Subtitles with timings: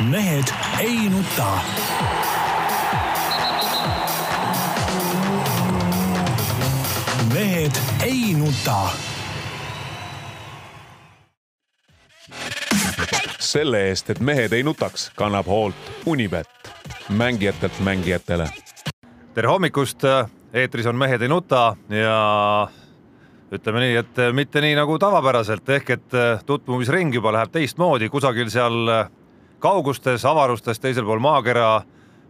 [0.00, 0.44] mehed
[0.80, 1.58] ei nuta.
[7.34, 7.72] mehed
[8.04, 8.88] ei nuta.
[13.38, 15.74] selle eest, et mehed ei nutaks, kannab hoolt
[16.06, 16.48] Unibet,
[17.08, 18.48] mängijatelt mängijatele.
[19.34, 20.02] tere hommikust,
[20.52, 22.68] eetris on Mehed ei nuta ja
[23.52, 26.16] ütleme nii, et mitte nii nagu tavapäraselt, ehk et
[26.46, 29.08] tutvumisring juba läheb teistmoodi, kusagil seal
[29.58, 31.82] kaugustes, avarustes, teisel pool maakera.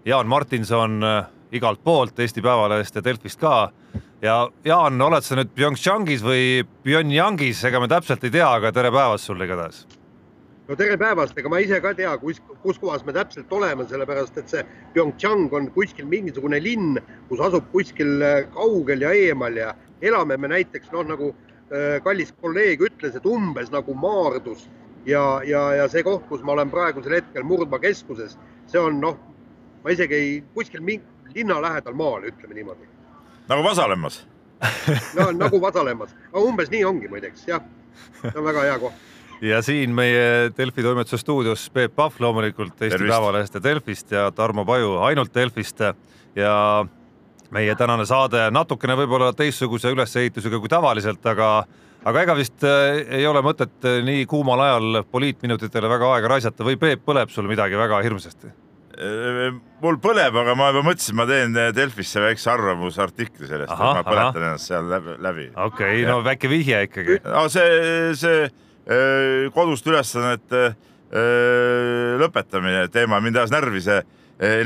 [0.06, 1.02] Jaan Martinson
[1.52, 3.72] igalt poolt Eesti Päevalehest ja Delfist ka.
[4.22, 8.90] ja Jaan, oled sa nüüd Pyeongchangis või Pyongyangis, ega me täpselt ei tea, aga tere
[8.90, 9.86] päevast sulle igatahes.
[10.68, 14.38] no tere päevast, ega ma ise ka tea, kus, kus kohas me täpselt oleme, sellepärast
[14.38, 16.98] et see Pyeongchang on kuskil mingisugune linn,
[17.28, 18.22] kus asub kuskil
[18.54, 21.30] kaugel ja eemal ja elame me näiteks noh, nagu
[21.70, 24.66] äh, kallis kolleeg ütles, et umbes nagu Maardus
[25.06, 28.36] ja, ja, ja see koht, kus ma olen praegusel hetkel Murdmaa keskuses,
[28.70, 29.18] see on noh,
[29.84, 30.84] ma isegi ei, kuskil
[31.34, 32.88] linna lähedal maal, ütleme niimoodi.
[33.48, 34.24] nagu Vasalemmas.
[35.16, 37.62] No nagu Vasalemmas, aga umbes nii ongi muideks jah,
[38.22, 39.04] see on väga hea koht.
[39.44, 43.12] Ja siin meie Delfi toimetuse stuudios Peep Pahv loomulikult Eesti Tervist.
[43.12, 45.82] Päevalehest ja Delfist ja Tarmo Paju ainult Delfist.
[46.36, 46.86] Ja
[47.52, 51.50] meie tänane saade natukene võib-olla teistsuguse ülesehitusega kui tavaliselt, aga
[52.06, 56.66] aga ega vist äh, ei ole mõtet äh, nii kuumal ajal poliitminutitele väga aega raisata
[56.66, 58.50] või Peep, põleb sul midagi väga hirmsasti?
[58.96, 64.42] Äh, mul põleb, aga ma juba mõtlesin, ma teen Delfisse väikse arvamusartikli sellest, ma põletan
[64.42, 64.52] aha.
[64.52, 65.48] ennast seal läbi.
[65.50, 67.18] okei okay,, no väike vihje ikkagi.
[67.26, 68.46] no see, see
[69.54, 70.68] kodust ülesannete
[72.22, 73.98] lõpetamine teema mind ajas närvi see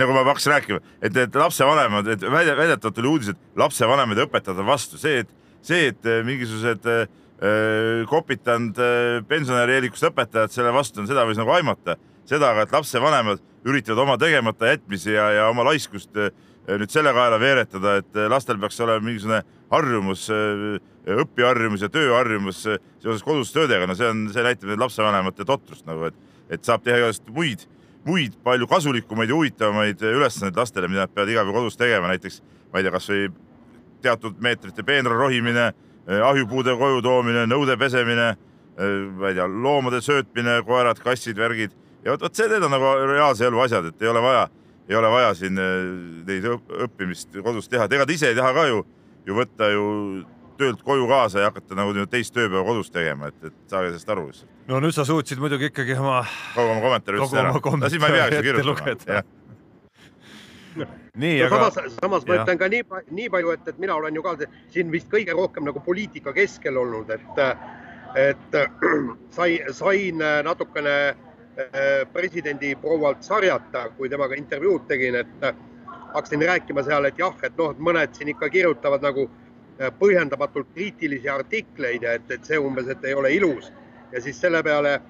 [0.00, 4.98] nagu ma hakkasin rääkima, et need lapsevanemad, et väidetavalt oli uudis, et õpetajad on vastu,
[4.98, 5.30] see, et
[5.62, 6.88] see, et mingisugused
[8.10, 8.76] kopitanud
[9.28, 11.96] pensionäri eelikust õpetajad selle vastu seda võis nagu aimata.
[12.28, 16.12] seda aga, et lapsevanemad üritavad oma tegemata jätmisi ja, ja oma laiskust
[16.68, 19.40] nüüd selle kaela veeretada, et lastel peaks olema mingisugune
[19.72, 20.28] harjumus,
[21.24, 26.10] õpiharjumus ja tööharjumus seoses kodus töödega, no see on, see näitab nüüd lapsevanemate totrust nagu,
[26.10, 26.16] et,
[26.50, 27.66] et saab teha igasuguseid muid,
[28.06, 32.40] muid palju kasulikumaid ja huvitavamaid ülesandeid lastele, mida nad peavad iga päev kodus tegema, näiteks
[32.70, 33.30] ma ei tea, kasvõi
[34.04, 35.70] teatud meetrite peenra rohimine,
[36.10, 38.32] ahjupuude koju toomine, nõude pesemine,
[38.76, 42.94] ma ei tea, loomade söötmine, koerad, kassid, värgid ja vot, vot see, need on nagu
[43.10, 44.48] reaalse elu asjad, et ei ole vaja
[44.90, 45.70] ei ole vaja siin äh,
[46.26, 48.82] neid õppimist kodus teha, et ega ta ise ei taha ka ju,
[49.28, 49.84] ju võtta ju
[50.60, 54.26] töölt koju kaasa ja hakata nagu teist tööpäeva kodus tegema, et, et saage sellest aru
[54.28, 54.56] lihtsalt.
[54.68, 56.24] no nüüd sa suutsid muidugi ikkagi oma.
[56.56, 57.54] kogu oma kommentaari ütlesid ära.
[57.54, 59.22] no siis ma ei peaks ju kirjutama.
[61.20, 61.70] Nii no,, aga.
[61.70, 64.36] samas, samas ma ütlen ka nii, nii palju, et, et mina olen ju ka
[64.72, 67.42] siin vist kõige rohkem nagu poliitika keskel olnud, et,
[68.26, 68.60] et
[69.36, 70.96] sai, sain natukene
[71.60, 75.56] Äh, presidendi proualt sarjata, kui temaga intervjuud tegin, et äh,
[76.14, 80.70] hakkasin rääkima seal, et jah, et noh, et mõned siin ikka kirjutavad nagu äh, põhjendamatult
[80.76, 83.72] kriitilisi artikleid ja et, et see umbes, et ei ole ilus.
[84.12, 85.00] ja siis selle peale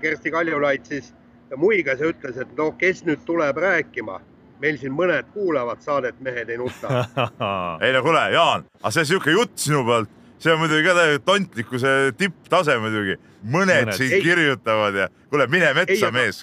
[0.00, 1.12] Kersti Kaljulaid siis
[1.56, 4.18] muigas ja ütles, et noh, kes nüüd tuleb rääkima
[4.60, 7.04] meil siin mõned kuulavad saadet Mehed ei nuta
[7.84, 11.24] ei no kuule, Jaan, aga see sihuke jutt sinu poolt see on muidugi ka täiesti
[11.24, 13.16] tontlikkuse tipptase muidugi.
[13.52, 14.22] mõned siin ei.
[14.24, 16.42] kirjutavad ja kuule, mine metsa mees.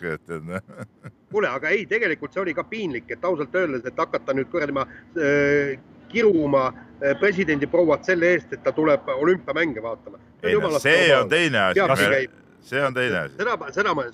[1.32, 4.76] kuule, aga ei, tegelikult see oli ka piinlik, et ausalt öeldes, et hakata nüüd kuradi
[4.76, 5.78] ma äh,
[6.10, 10.22] kiruma äh, presidendi prouat selle eest, et ta tuleb olümpiamänge vaatama.
[10.44, 12.30] ei no see on teine asi.
[12.62, 13.36] see on teine asi.
[13.38, 14.06] seda, seda ma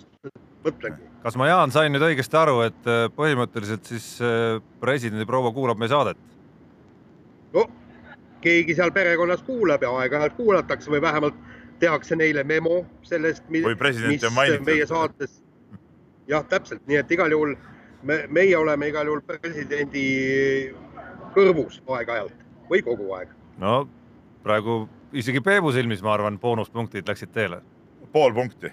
[0.65, 1.09] mõtlengi.
[1.23, 5.79] kas ma, Jaan, sain nüüd õigesti aru, et äh, põhimõtteliselt siis äh, presidendi proua kuulab
[5.81, 6.19] meie saadet?
[7.53, 7.67] no
[8.43, 11.37] keegi seal perekonnas kuulab ja aeg-ajalt kuulatakse või vähemalt
[11.79, 13.65] tehakse neile memo sellest, mis
[14.65, 15.41] meie saates.
[16.27, 17.55] jah, täpselt, nii et igal juhul
[18.03, 20.05] me, meie oleme igal juhul presidendi
[21.35, 22.35] kõrvus aeg-ajalt
[22.69, 23.31] või kogu aeg.
[23.57, 23.83] no
[24.43, 27.61] praegu isegi Peebu silmis, ma arvan, boonuspunktid läksid teele.
[28.11, 28.71] pool punkti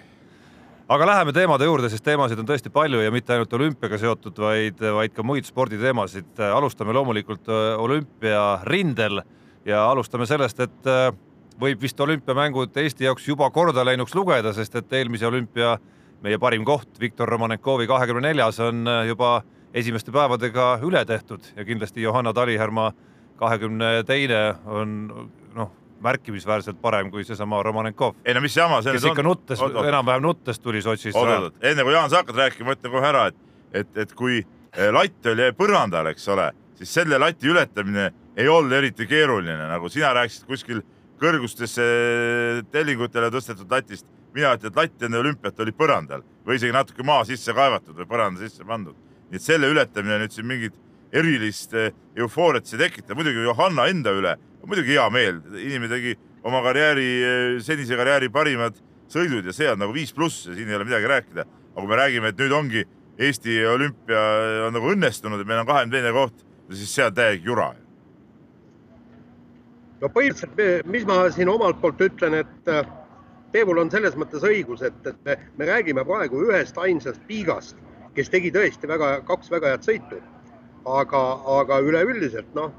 [0.91, 4.81] aga läheme teemade juurde, sest teemasid on tõesti palju ja mitte ainult olümpiaga seotud, vaid,
[4.97, 6.39] vaid ka muid sporditeemasid.
[6.51, 7.47] alustame loomulikult
[7.77, 9.21] olümpiarindel
[9.65, 11.13] ja alustame sellest, et äh,
[11.61, 15.77] võib vist olümpiamängud Eesti jaoks juba korda läinuks lugeda, sest et eelmise olümpia
[16.21, 19.41] meie parim koht, Viktor Romanenkovi kahekümne neljas on äh, juba
[19.73, 22.91] esimeste päevadega üle tehtud ja kindlasti Johanna Talihärma
[23.39, 25.31] kahekümne teine on
[26.01, 28.15] märkimisväärselt parem kui seesama Romanenkov.
[28.25, 31.15] ei no mis jama see kes ikka nuttes, enam-vähem nuttes tuli Sotšis.
[31.61, 33.37] enne kui Jaan, sa hakkad rääkima, ütlen kohe ära, et,
[33.73, 38.73] et, et kui äh, latt oli põrandal, eks ole, siis selle lati ületamine ei olnud
[38.77, 40.81] eriti keeruline, nagu sina rääkisid kuskil
[41.21, 41.83] kõrgustesse
[42.73, 44.07] tellingutele tõstetud latist.
[44.33, 48.07] mina ütlen, et latt enne olümpiat oli põrandal või isegi natuke maa sisse kaevatud või
[48.07, 48.95] põranda sisse pandud.
[49.29, 50.73] nii et selle ületamine nüüd siin mingit
[51.13, 54.35] erilist eh, eufooriat ei tekita, muidugi Johanna enda üle,
[54.65, 56.15] muidugi hea meel, inimene tegi
[56.47, 58.79] oma karjääri, eh, senise karjääri parimad
[59.11, 61.45] sõidud ja see on nagu viis pluss ja siin ei ole midagi rääkida.
[61.71, 62.85] aga kui me räägime, et nüüd ongi
[63.21, 64.21] Eesti olümpia
[64.67, 66.41] on nagu õnnestunud ja meil on kahekümne teine koht,
[66.71, 67.73] siis see on täielik jura.
[70.01, 72.71] no põhimõtteliselt, mis ma siin omalt poolt ütlen, et
[73.51, 77.75] Peevul on selles mõttes õigus, et, et me, me räägime praegu ühest ainsast piigast,
[78.15, 80.21] kes tegi tõesti väga, kaks väga head sõitu.
[80.85, 81.21] Aga,
[81.59, 82.71] aga üleüldiselt noh,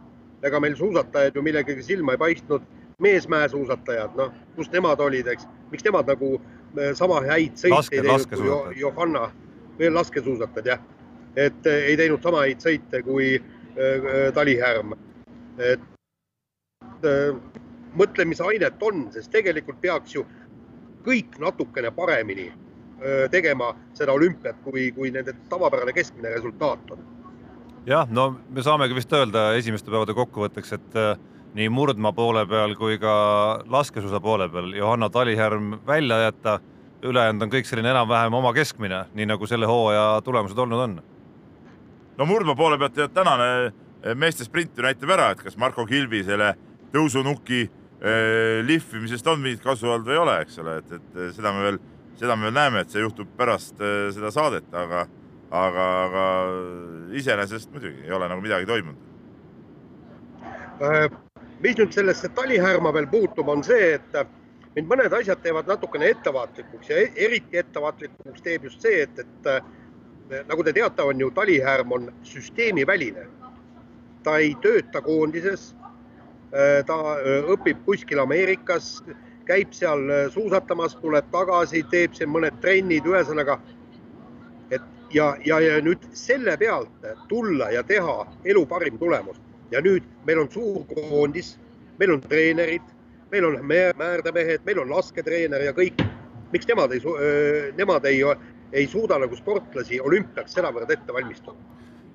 [0.42, 2.70] ega meil suusatajaid ju millegagi silma ei paistnud.
[3.02, 8.28] Meesmäesuusatajad, noh, kus nemad olid, eks, miks nemad nagu äh, sama häid sõite ei teinud
[8.30, 9.24] kui Johanna,
[9.78, 10.84] veel laskesuusatajad jah,
[11.34, 14.94] et äh, ei teinud sama häid sõite kui äh, Talihärm.
[15.58, 15.88] et
[17.98, 20.22] mõtlemisainet on, sest tegelikult peaks ju
[21.02, 22.46] kõik natukene paremini
[23.34, 27.02] tegema seda olümpiat, kui, kui nende tavapärane keskmine resultaat on.
[27.86, 30.98] Jah, no me saamegi vist öelda esimeste päevade kokkuvõtteks, et
[31.56, 33.14] nii murdmaa poole peal kui ka
[33.70, 36.60] laskesuusa poole peal Johanna Talihärm välja jätta.
[37.02, 41.02] ülejäänud on kõik selline enam-vähem oma keskmine, nii nagu selle hooaja tulemused olnud on.
[42.18, 46.22] no murdmaa poole pealt tänane eh, meeste sprint ju näitab ära, et kas Marko Kilbi
[46.24, 46.54] selle
[46.92, 51.52] tõusunuki eh, lihvimisest on mingit kasu olnud või ei ole, eks ole, et, et seda
[51.52, 51.80] me veel,
[52.16, 53.82] seda me veel näeme, et see juhtub pärast
[54.14, 55.06] seda saadet, aga,
[55.52, 56.26] aga, aga
[57.20, 59.00] iseenesest muidugi ei ole nagu midagi toimunud
[60.82, 61.08] äh,
[61.62, 64.16] mis nüüd sellesse talihärma veel puutub, on see, et
[64.76, 70.48] mind mõned asjad teevad natukene ettevaatlikuks ja e-, eriti ettevaatlikuks teeb just see, et, et
[70.48, 73.28] nagu te teate, on ju talihärm on süsteemiväline.
[74.22, 75.74] ta ei tööta koondises.
[76.86, 76.96] ta
[77.50, 79.02] õpib kuskil Ameerikas,
[79.46, 83.58] käib seal suusatamas, tuleb tagasi, teeb siin mõned trennid, ühesõnaga.
[84.70, 84.82] et
[85.14, 89.40] ja, ja, ja nüüd selle pealt tulla ja teha elu parim tulemus
[89.72, 91.56] ja nüüd meil on suur koondis,
[92.00, 92.84] meil on treenerid,
[93.32, 96.02] meil on määrdemehed, meil on lasketreener ja kõik.
[96.52, 97.00] miks nemad ei,
[97.78, 98.18] nemad ei,
[98.72, 101.56] ei suuda nagu sportlasi olümpiaks sedavõrd ette valmistada?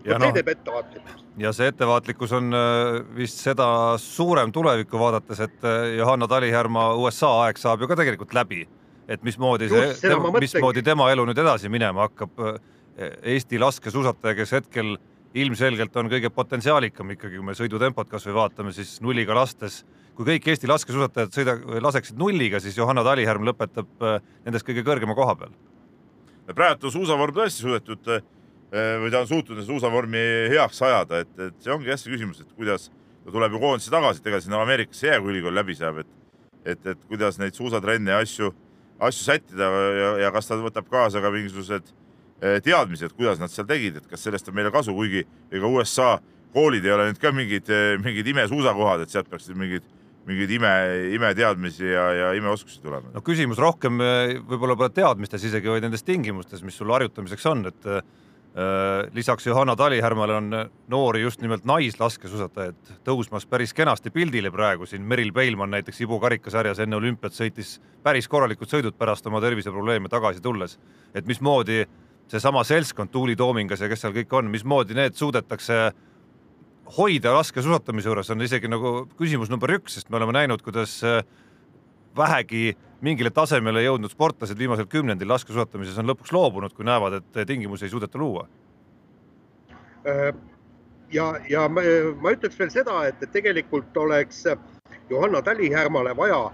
[0.05, 1.23] ja no, see teeb ettevaatlikuks.
[1.41, 2.57] ja see ettevaatlikkus on
[3.17, 3.67] vist seda
[4.01, 5.67] suurem tulevikku vaadates, et
[5.97, 8.67] Johanna Talihärma USA aeg saab ju ka tegelikult läbi.
[9.07, 12.37] et mismoodi see, mismoodi tema elu nüüd edasi minema hakkab.
[12.97, 14.95] Eesti laskesuusataja, kes hetkel
[15.37, 19.83] ilmselgelt on kõige potentsiaalikam ikkagi, kui me sõidutempot kasvõi vaatame, siis nulliga lastes,
[20.17, 24.17] kui kõik Eesti laskesuusatajad sõida, laseksid nulliga, siis Johanna Talihärm lõpetab äh,
[24.47, 25.53] nendest kõige kõrgema koha peal.
[26.55, 28.23] praegu on suusavorm tõesti suudetud äh,
[29.03, 30.23] või ta on suutnud suusavormi
[30.55, 32.89] heaks ajada, et, et see ongi see küsimus, et kuidas
[33.25, 36.01] ta tuleb ju koondise tagasi, et ega sinna Ameerikasse ei jää, kui ülikool läbi saab,
[36.01, 36.15] et
[36.67, 38.49] et, et kuidas neid suusatrenne ja asju,
[38.99, 42.06] asju sättida ja, ja kas ta võtab kaasa ka mingisugused Eh,
[42.37, 46.17] teadmised, kuidas nad seal tegid, et kas sellest on meile kasu, kuigi ega USA
[46.57, 49.87] koolid ei ole nüüd ka mingid, eh, mingid imesuusakohad, et sealt peaksid mingid,
[50.27, 50.75] mingeid ime,
[51.15, 53.13] imeteadmisi ja, ja imeoskusi tulema.
[53.13, 57.67] no küsimus rohkem eh, võib-olla pole teadmistes isegi, vaid nendes tingimustes, mis sul harjutamiseks on,
[57.69, 58.01] et äh,
[59.13, 60.55] lisaks Johanna Talihärmale on
[60.89, 65.03] noori just nimelt naislaskesuusatajaid tõusmas päris kenasti pildile praegu siin.
[65.05, 70.41] Meril Peilmann näiteks Ibu karikasarjas enne olümpiat sõitis päris korralikud sõidud pärast oma terviseprobleeme tagasi
[70.41, 70.79] tulles.
[71.13, 71.93] et mismoodi äh,
[72.27, 75.91] seesama seltskond, Tuuli Toomingas ja kes seal kõik on, mismoodi need suudetakse
[76.97, 81.21] hoida laskesuusatamise juures, on isegi nagu küsimus number üks, sest me oleme näinud, kuidas äh,
[82.17, 87.85] vähegi mingile tasemele jõudnud sportlased viimasel kümnendil laskesuusatamises on lõpuks loobunud, kui näevad, et tingimusi
[87.87, 88.47] ei suudeta luua.
[90.07, 90.31] Äh,
[91.13, 91.83] ja, ja ma,
[92.21, 94.45] ma ütleks veel seda, et, tegelikult oleks
[95.09, 96.47] Johanna Talihärmale vaja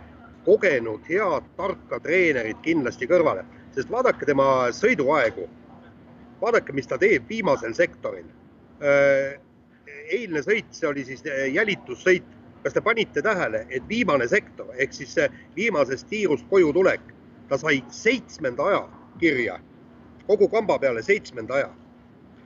[0.45, 5.47] kogenud head tarka treenerit kindlasti kõrvale, sest vaadake tema sõiduaegu
[6.43, 8.27] vaadake, mis ta teeb viimasel sektoril.
[8.83, 9.39] Äh,
[10.11, 12.39] eilne sõit, see oli siis äh, jälitussõit.
[12.63, 15.17] kas te panite tähele, et viimane sektor ehk siis
[15.55, 17.01] viimasest tiirust koju tulek,
[17.49, 18.85] ta sai seitsmenda aja
[19.19, 19.57] kirja,
[20.27, 21.69] kogu kamba peale seitsmenda aja.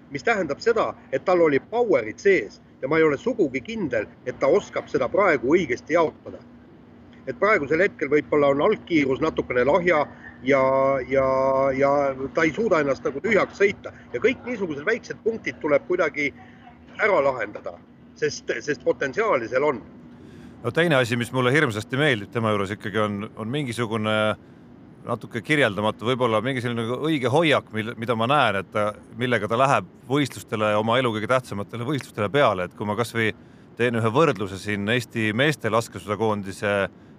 [0.10, 4.40] mis tähendab seda, et tal oli power'id sees ja ma ei ole sugugi kindel, et
[4.40, 6.38] ta oskab seda praegu õigesti jaotada.
[7.28, 10.06] et praegusel hetkel võib-olla on algkiirus natukene lahja
[10.44, 10.62] ja,
[11.10, 11.28] ja,
[11.78, 11.92] ja
[12.34, 16.32] ta ei suuda ennast nagu tühjaks sõita ja kõik niisugused väiksed punktid tuleb kuidagi
[17.02, 17.78] ära lahendada,
[18.18, 19.82] sest, sest potentsiaali seal on.
[20.64, 24.18] no teine asi, mis mulle hirmsasti meeldib tema juures ikkagi on, on mingisugune
[25.08, 29.60] natuke kirjeldamatu, võib-olla mingi selline õige hoiak, mille, mida ma näen, et ta, millega ta
[29.60, 33.32] läheb võistlustele, oma elu kõige tähtsamatele võistlustele peale, et kui ma kasvõi
[33.78, 36.74] teen ühe võrdluse siin Eesti meeste laskesuusakoondise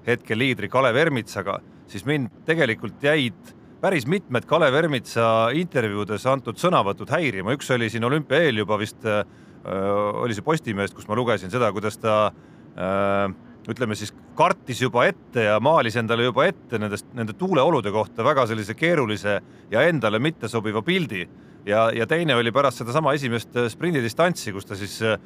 [0.07, 7.11] hetke liidri Kalev Ermitsaga siis mind tegelikult jäid päris mitmed Kalev Ermitsa intervjuudes antud sõnavõtud
[7.15, 9.23] häirima, üks oli siin olümpia eel juba vist äh,
[9.65, 13.29] oli see Postimehest, kus ma lugesin seda, kuidas ta äh,
[13.69, 18.47] ütleme siis kartis juba ette ja maalis endale juba ette nendest, nende tuuleolude kohta väga
[18.51, 19.39] sellise keerulise
[19.71, 21.27] ja endale mittesobiva pildi.
[21.67, 25.19] ja, ja teine oli pärast sedasama esimest sprindidistantsi, kus ta siis äh,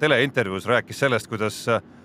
[0.00, 1.64] teleintervjuus rääkis sellest, kuidas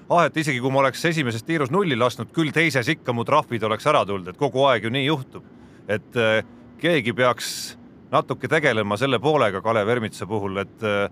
[0.09, 3.63] ah, et isegi kui ma oleks esimeses tiirus nulli lasknud, küll teises ikka mu trahvid
[3.63, 5.43] oleks ära tulnud, et kogu aeg ju nii juhtub.
[5.87, 6.41] et äh,
[6.81, 7.77] keegi peaks
[8.11, 11.09] natuke tegelema selle poolega Kalev Ermitsa puhul, et äh,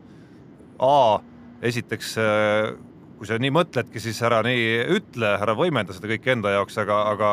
[0.79, 1.21] A
[1.61, 2.73] esiteks äh,
[3.17, 4.63] kui sa nii mõtledki, siis ära nii
[4.97, 7.29] ütle, ära võimenda seda kõike enda jaoks, aga, aga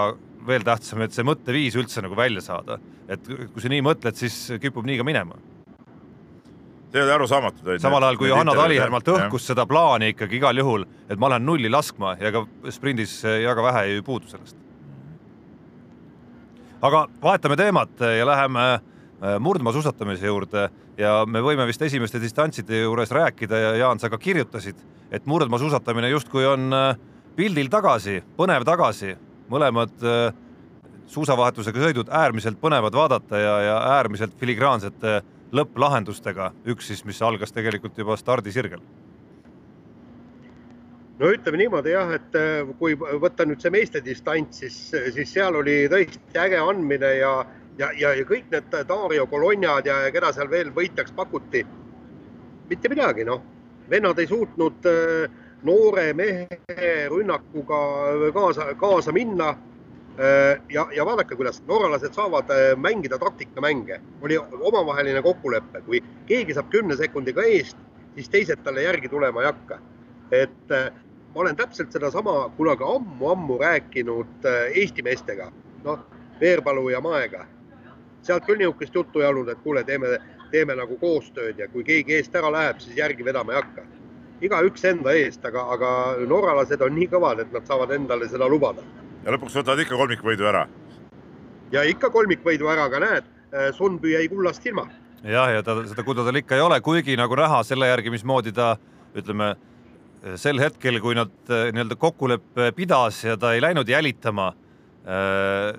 [0.47, 2.79] veel tähtsam, et see mõtteviis üldse nagu välja saada.
[3.11, 5.35] et kui sa nii mõtled, siis kipub nii ka minema.
[6.93, 7.79] See oli arusaamatu.
[7.79, 11.71] samal ajal, kui Johanna Talihärmalt õhkus seda plaani ikkagi igal juhul, et ma lähen nulli
[11.71, 14.57] laskma ja ka sprindis väga vähe ei puudu sellest.
[16.83, 23.11] aga vahetame teemat ja läheme äh, murdmaasuusatamise juurde ja me võime vist esimeste distantside juures
[23.11, 24.77] rääkida ja Jaan, sa ka kirjutasid
[25.11, 26.95] et murdmaasuusatamine justkui on äh,
[27.37, 29.17] pildil tagasi, põnev tagasi,
[29.51, 30.31] mõlemad äh,
[31.11, 35.21] suusavahetusega sõidud äärmiselt põnevad vaadata ja, ja äärmiselt filigraansete
[35.53, 38.83] lõpplahendustega, üks siis, mis algas tegelikult juba stardisirgel
[41.21, 44.81] no ütleme niimoodi jah, et äh, kui võtta nüüd see meeste distants, siis,
[45.15, 47.35] siis seal oli tõesti äge andmine ja,
[47.79, 51.67] ja, ja, ja kõik need Dario Colonjad ja keda seal veel võitjaks pakuti.
[52.71, 53.43] mitte midagi, noh
[53.91, 55.31] vennad ei suutnud äh,
[55.63, 57.81] noore mehe rünnakuga
[58.35, 59.55] kaasa, kaasa minna.
[60.21, 66.55] Äh, ja, ja vaadake, kuidas norralased saavad äh, mängida taktikamänge, oli omavaheline kokkulepe, kui keegi
[66.55, 67.79] saab kümne sekundiga eest,
[68.15, 69.79] siis teised talle järgi tulema ei hakka.
[70.31, 70.71] et
[71.35, 75.49] ma olen täpselt sedasama kunagi ammu-ammu rääkinud Eesti meestega,
[75.83, 76.05] noh,
[76.41, 77.47] Veerpalu ja Maega.
[78.23, 82.17] sealt küll niisugust juttu ei olnud, et kuule, teeme teeme nagu koostööd ja kui keegi
[82.19, 83.87] eest ära läheb, siis järgi vedama ei hakka.
[84.41, 85.89] igaüks enda eest, aga, aga
[86.29, 88.83] norralased on nii kõvad, et nad saavad endale seda lubada.
[89.25, 90.67] Ja lõpuks võtavad ikka kolmikvõidu ära.
[91.73, 93.33] ja ikka kolmikvõidu ära, aga näed,
[93.75, 94.89] Sundby jäi kullast ilma.
[95.23, 98.53] jah, ja ta, seda kulla tal ikka ei ole, kuigi nagu näha selle järgi, mismoodi
[98.53, 98.77] ta
[99.15, 99.55] ütleme
[100.37, 105.73] sel hetkel, kui nad eh, nii-öelda kokkuleppe pidas ja ta ei läinud jälitama äh,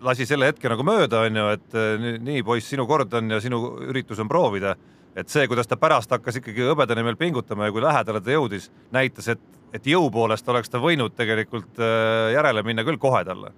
[0.00, 3.40] lasi selle hetke nagu mööda, on ju, et eh, nii, poiss, sinu kord on ja
[3.44, 4.76] sinu üritus on proovida.
[5.16, 8.70] et see, kuidas ta pärast hakkas ikkagi hõbeda nimel pingutama ja kui lähedale ta jõudis,
[8.92, 9.40] näitas, et,
[9.74, 13.52] et jõu poolest oleks ta võinud tegelikult eh, järele minna küll kohe talle.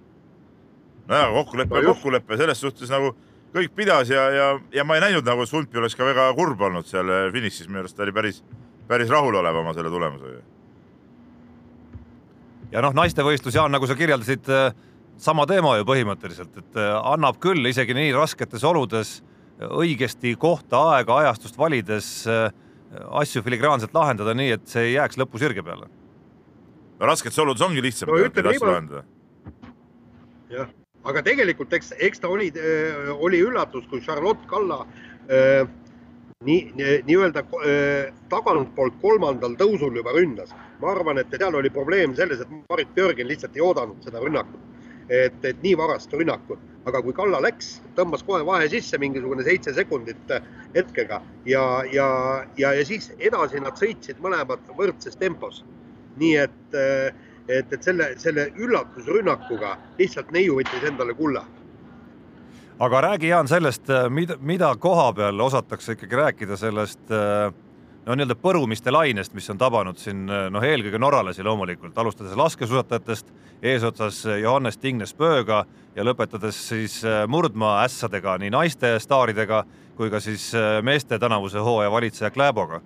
[1.07, 3.13] nojah, kokkulepe on kokkulepe, selles suhtes nagu
[3.53, 6.87] kõik pidas ja, ja, ja ma ei näinud nagu Sundby oleks ka väga kurb olnud
[6.89, 8.43] seal eh, finišis, minu arust ta oli päris,
[8.87, 10.43] päris rahulolev oma selle tulemusega.
[12.71, 14.53] ja noh, naistevõistlus, Jaan, nagu sa kirjeldasid
[15.19, 19.19] sama teema ju põhimõtteliselt, et äh, annab küll isegi nii rasketes oludes
[19.59, 22.47] õigesti kohta, aega, ajastust valides äh,
[23.21, 25.89] asju filigraanselt lahendada nii, et see ei jääks lõpus sirge peale.
[26.99, 29.03] No rasketes oludes ongi lihtsam no, asju lahendada.
[30.51, 30.71] jah,
[31.11, 34.81] aga tegelikult eks, eks ta oli, äh, oli üllatus, kui Charlotte Kalla
[35.31, 35.63] äh,
[36.45, 36.59] nii,
[37.07, 40.55] nii-öelda äh, tagantpoolt kolmandal tõusul juba ründas.
[40.81, 44.69] ma arvan, et seal oli probleem selles, et Marit Björgen lihtsalt ei oodanud seda rünnakut
[45.09, 49.73] et, et nii varast rünnakut, aga kui Kalla läks, tõmbas kohe vahe sisse mingisugune seitse
[49.75, 50.33] sekundit
[50.75, 52.07] hetkega ja, ja,
[52.57, 55.63] ja, ja siis edasi nad sõitsid mõlemad võrdses tempos.
[56.17, 57.13] Nii et, äh,
[57.47, 61.45] et, et selle, selle üllatusrünnakuga lihtsalt neiu võttis endale kulla.
[62.79, 67.49] Aga räägi, Jaan, sellest, äh, mida, mida koha peal osatakse ikkagi rääkida sellest äh,
[68.05, 74.23] no nii-öelda põrumiste lainest, mis on tabanud siin noh, eelkõige norralasi loomulikult, alustades laskesuusatajatest, eesotsas
[74.39, 79.65] Johannes Tingnes Pööga ja lõpetades siis murdmaässadega, nii naiste staaridega
[79.99, 82.79] kui ka siis meeste tänavuse hooaja valitseja Kläboga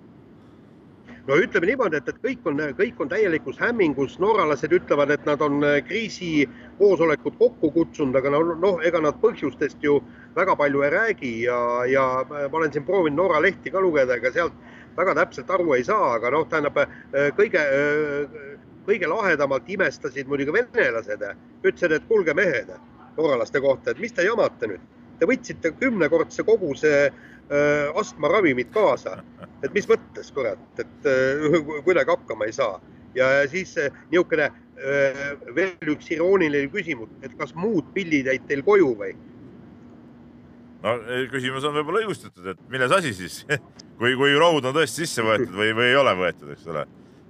[1.26, 5.42] no ütleme niimoodi, et, et kõik on, kõik on täielikus hämmingus, norralased ütlevad, et nad
[5.44, 10.00] on äh, kriisikoosolekud kokku kutsunud, aga noh no,, ega nad põhjustest ju
[10.36, 14.32] väga palju ei räägi ja, ja ma olen siin proovinud Norra lehti ka lugeda, ega
[14.34, 14.56] sealt
[14.96, 20.52] väga täpselt aru ei saa, aga noh, tähendab äh, kõige, äh, kõige lahedamalt imestasid muidugi
[20.60, 21.24] venelased.
[21.64, 22.68] ütlesid, et kuulge mehed,
[23.16, 24.92] norralaste kohta, et mis te jamate nüüd.
[25.14, 27.33] Te võtsite kümnekordse koguse äh,
[27.94, 29.18] astmaravimit kaasa.
[29.62, 31.08] et mis mõttes, kurat, et
[31.84, 32.80] kuidagi hakkama ei saa.
[33.14, 33.76] ja siis
[34.10, 34.50] niisugune
[35.54, 39.12] veel üks irooniline küsimus, et kas muud pillid jäid teil koju või?
[40.84, 40.96] no
[41.32, 43.42] küsimus on võib-olla õigustatud, et milles asi siis
[43.98, 46.84] kui, kui rohud on tõesti sisse võetud või, või ei ole võetud, eks ole.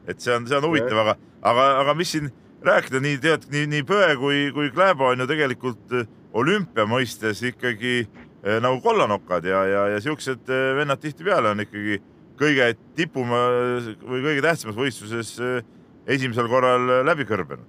[0.06, 1.16] et see on, see on huvitav, aga,
[1.52, 2.30] aga, aga mis siin
[2.64, 5.94] rääkida nii tead nii, nii Pöe kui, kui Kläbo on ju tegelikult
[6.34, 12.00] olümpia mõistes ikkagi eh, nagu kollanokad ja, ja, ja siuksed vennad tihtipeale on ikkagi
[12.38, 12.66] kõige
[12.98, 13.40] tipuma
[14.02, 15.30] või kõige tähtsamas võistluses
[16.06, 17.64] esimesel korral läbi kõrbenud.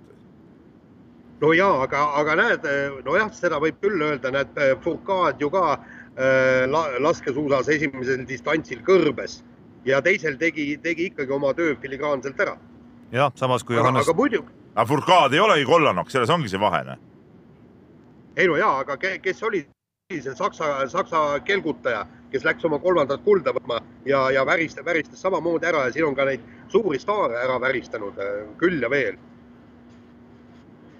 [1.41, 2.67] no ja, aga, aga näed,
[3.05, 6.65] nojah, seda võib küll öelda, näed, Fourcade ju ka äh,
[7.00, 9.41] laskesuusas esimesel distantsil kõrbes
[9.86, 12.58] ja teisel tegi, tegi ikkagi oma töö filigraanselt ära.
[13.12, 14.08] jah, samas kui Johannes.
[14.08, 14.51] aga muidugi.
[14.75, 17.00] aga Fourcade ei olegi kollanokk, selles ongi see vahe, noh.
[18.36, 19.65] ei no ja, aga kes oli
[20.14, 25.66] see Saksa, Saksa kelgutaja, kes läks oma kolmandat kulda võtma ja, ja väristas, väristas samamoodi
[25.66, 29.18] ära ja siin on ka neid suuri staare ära väristanud äh, küll ja veel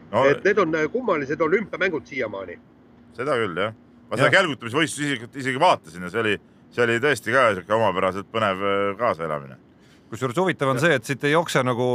[0.10, 0.24] no,.
[0.26, 2.58] et need on äh, kummalised olümpiamängud siiamaani.
[3.14, 3.78] seda küll jah,
[4.10, 6.36] ma seda kälgutamisvõistlust isegi, isegi vaatasin ja see oli,
[6.74, 9.62] see oli tõesti ka sihuke omapäraselt põnev äh, kaasaelamine.
[10.10, 11.92] kusjuures huvitav on see, et siit ei jookse nagu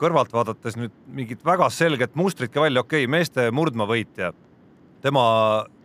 [0.00, 4.32] kõrvalt vaadates nüüd mingit väga selget mustrit ka välja, okei okay,, meeste murdmaavõitja,
[5.04, 5.28] tema,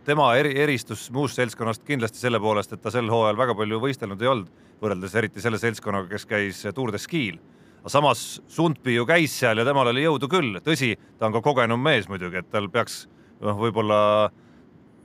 [0.04, 4.22] tema eri, eristus muust seltskonnast kindlasti selle poolest, et ta sel hooajal väga palju võistelnud
[4.22, 7.38] ei olnud võrreldes eriti selle seltskonnaga, kes käis Tour de Ski'l.
[7.86, 11.82] samas Sundby ju käis seal ja temal oli jõudu küll, tõsi, ta on ka kogenum
[11.82, 13.06] mees muidugi, et tal peaks
[13.40, 14.30] noh, võib-olla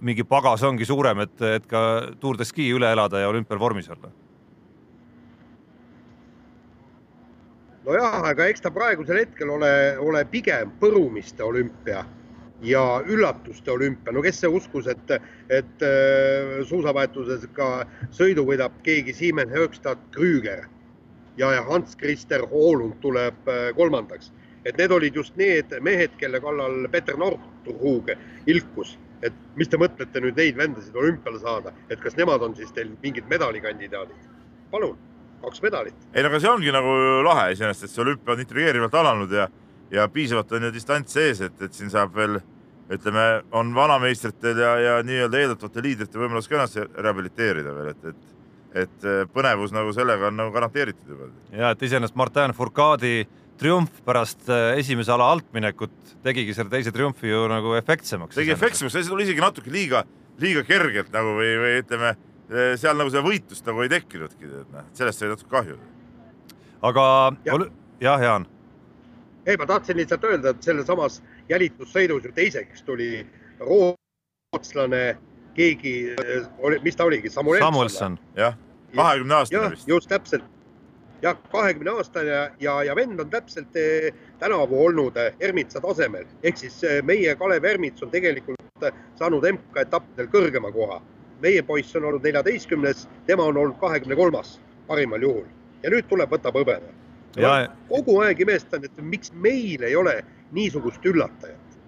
[0.02, 3.90] mingi pagas ongi suurem, et, et ka Tour de Ski üle elada ja olümpial vormis
[3.90, 4.12] olla.
[7.88, 12.04] nojah, aga eks ta praegusel hetkel ole, ole pigem põrumiste olümpia
[12.62, 15.12] ja üllatuste olümpia, no kes see uskus, et,
[15.54, 17.86] et äh, suusavahetuses ka
[18.16, 20.66] sõidu võidab keegi Siemens Högstad Krüger
[21.38, 24.32] ja, ja Hans-Christer Hoolund tuleb äh, kolmandaks.
[24.66, 28.10] et need olid just need mehed, kelle kallal Peter Nordruug
[28.52, 32.74] ilkus, et mis te mõtlete nüüd neid vendasid olümpiale saada, et kas nemad on siis
[32.76, 34.26] teil mingid medalikandidaadid?
[34.72, 34.98] palun,
[35.46, 35.96] kaks medalit.
[36.14, 39.48] ei no aga see ongi nagu lahe iseenesest, et see olümpia on intrigeerivalt alanud ja
[39.92, 42.40] ja piisavalt on ju distants sees, et, et siin saab veel
[42.92, 48.26] ütleme, on vanameistritel ja, ja nii-öelda eeldatavate liidrite võimalus ka ennast rehabiliteerida veel, et, et
[48.78, 51.30] et põnevus nagu sellega on nagu garanteeritud juba.
[51.56, 53.24] ja et iseenesest Martin Fourcade'i
[53.58, 58.36] triumf pärast äh, esimese ala altminekut tegigi selle teise triumfi ju nagu efektsemaks.
[58.38, 60.04] tegi efektsemaks, see tuli isegi natuke liiga,
[60.44, 62.14] liiga kergelt nagu või, või ütleme,
[62.80, 65.80] seal nagu seda võitlust nagu ei tekkinudki, et noh, sellest sai natuke kahju.
[66.92, 67.08] aga
[67.48, 67.68] jah
[68.04, 68.48] ja,, Jaan
[69.48, 73.26] ei, ma tahtsin lihtsalt öelda, et sellesamas jälitussõidus ju teiseks tuli
[73.60, 75.18] rootslane,
[75.56, 75.94] keegi,
[76.84, 78.20] mis ta oligi, Samuelson, Samuelson.?
[78.36, 78.58] jah,
[78.96, 79.88] kahekümne aastane vist.
[79.88, 80.44] just täpselt,
[81.22, 86.28] jah, kahekümne aastane ja, ja, ja vend on täpselt eh, tänavu olnud eh, Ermitsa tasemel,
[86.44, 91.02] ehk siis eh, meie Kalev Ermits on tegelikult saanud MK-etappidel kõrgema koha.
[91.42, 95.46] meie poiss on olnud neljateistkümnes, tema on olnud kahekümne kolmas parimal juhul
[95.84, 97.07] ja nüüd tuleb, võtab hõbeda
[97.42, 97.54] ja
[97.90, 100.20] kogu aeg imestan, et miks meil ei ole
[100.56, 101.80] niisugust üllatajat.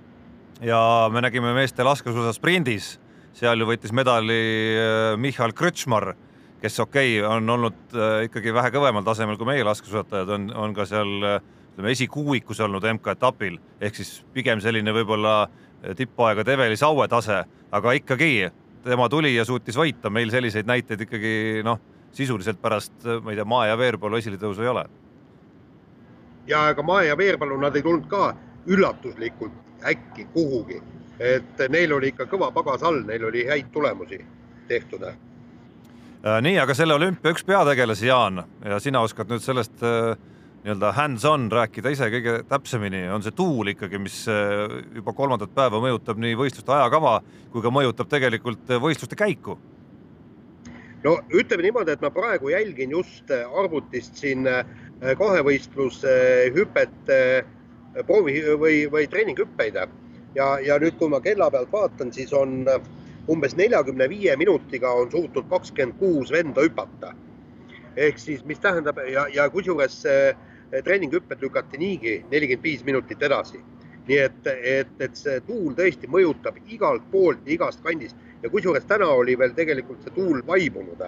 [0.62, 2.97] ja me nägime meeste laskesuusa sprindis,
[3.33, 4.39] seal ju võitis medali
[4.75, 6.13] äh, Michal Krõtšmar,
[6.62, 10.75] kes okei okay,, on olnud äh, ikkagi vähe kõvemal tasemel kui meie laskesuusatajad, on, on
[10.75, 11.41] ka seal äh,
[11.73, 15.45] ütleme esikuuikus olnud MK-etapil, ehk siis pigem selline võib-olla
[15.95, 18.49] tippaegade Eveli Saue tase, aga ikkagi
[18.83, 21.79] tema tuli ja suutis võita, meil selliseid näiteid ikkagi noh,
[22.12, 24.83] sisuliselt pärast, ma ei tea, Maa ja Veerpalu esiletõusu ei ole
[26.49, 28.33] ja ega Mae ja Veerpalu, nad ei tulnud ka
[28.67, 30.81] üllatuslikult äkki kuhugi.
[31.19, 34.21] et neil oli ikka kõva pagas all, neil oli häid tulemusi
[34.67, 35.01] tehtud.
[35.03, 40.13] Äh, nii, aga selle olümpia üks peategelasi, Jaan, ja sina oskad nüüd sellest äh,
[40.63, 45.83] nii-öelda hands-on rääkida ise kõige täpsemini, on see tuul ikkagi, mis äh, juba kolmandat päeva
[45.83, 47.19] mõjutab nii võistluste ajakava
[47.51, 49.57] kui ka mõjutab tegelikult võistluste käiku
[51.03, 54.47] no ütleme niimoodi, et ma praegu jälgin just arvutist siin
[54.99, 56.13] Äh, kahevõistluse
[56.51, 57.45] hüpet, äh,
[58.03, 59.77] proovi või, või treeninghüppeid.
[60.35, 62.81] ja, ja nüüd, kui ma kella pealt vaatan, siis on äh,
[63.31, 67.13] umbes neljakümne viie minutiga on suutnud kakskümmend kuus venda hüpata.
[67.95, 70.03] ehk siis, mis tähendab ja, ja kusjuures
[70.83, 73.63] treeninghüpped lükati niigi nelikümmend viis minutit edasi.
[74.07, 79.07] nii et, et, et see tuul tõesti mõjutab igalt poolt igast kandist ja kusjuures täna
[79.07, 81.03] oli veel tegelikult see tuul vaibunud.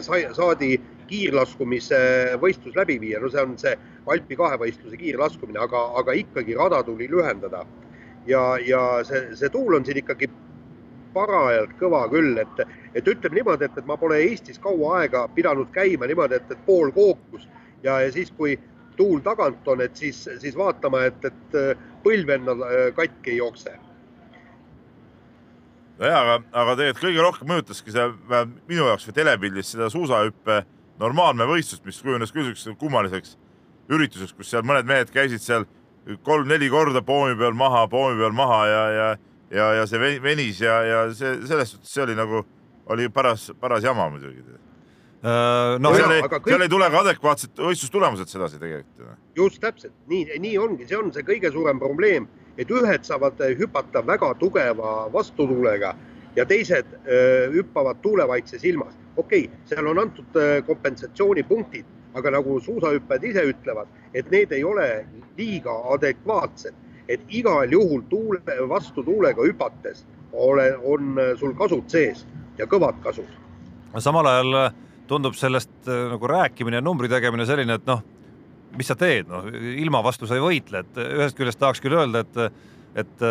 [0.00, 1.98] sai, saadi kiirlaskumise
[2.42, 3.74] võistlus läbi viia, no see on see
[4.10, 7.64] Alpi kahevõistluse kiirlaskumine, aga, aga ikkagi rada tuli lühendada.
[8.26, 10.30] ja, ja see, see tuul on siin ikkagi
[11.14, 12.62] parajalt kõva küll, et,
[12.94, 16.66] et ütleme niimoodi, et, et ma pole Eestis kaua aega pidanud käima niimoodi, et, et
[16.66, 17.48] pool kookus
[17.82, 18.58] ja, ja siis, kui
[18.96, 21.58] tuul tagant on, et siis, siis vaatama, et, et
[22.04, 23.76] põlv endal äh, katki ei jookse
[25.98, 28.06] nojah, aga, aga tegelikult kõige rohkem mõjutaski see
[28.68, 30.62] minu jaoks või telepildis seda suusahüppe
[31.00, 33.36] normaalne võistlus, mis kujunes küll siukseks kummaliseks
[33.92, 35.66] ürituseks, kus seal mõned mehed käisid seal
[36.24, 39.08] kolm-neli korda poomi peal maha, poomi peal maha ja, ja,
[39.52, 42.44] ja, ja see venis ja, ja see selles suhtes see oli nagu,
[42.92, 44.44] oli paras, paras jama muidugi
[45.24, 46.50] Äh, no seal, ei, kõik...
[46.52, 49.14] seal ei tule ka adekvaatsed võistlustulemused sedasi tegelikult.
[49.38, 52.26] just täpselt, nii, nii ongi, see on see kõige suurem probleem,
[52.60, 55.94] et ühed saavad hüpata väga tugeva vastutuulega
[56.36, 58.94] ja teised öö, hüppavad tuulevaikses ilmas.
[59.16, 65.06] okei okay,, seal on antud kompensatsioonipunktid, aga nagu suusahüppajad ise ütlevad, et need ei ole
[65.38, 66.74] liiga adekvaatsed,
[67.08, 72.26] et igal juhul tuule, vastu tuulega hüpates ole, on sul kasud sees
[72.58, 73.28] ja kõvad kasud.
[73.98, 74.70] samal ajal
[75.06, 78.02] tundub sellest nagu rääkimine ja numbri tegemine selline, et noh,
[78.78, 79.46] mis sa teed, noh
[79.78, 82.62] ilma vastu sa ei võitle, et ühest küljest tahaks küll öelda, et,
[83.04, 83.26] et,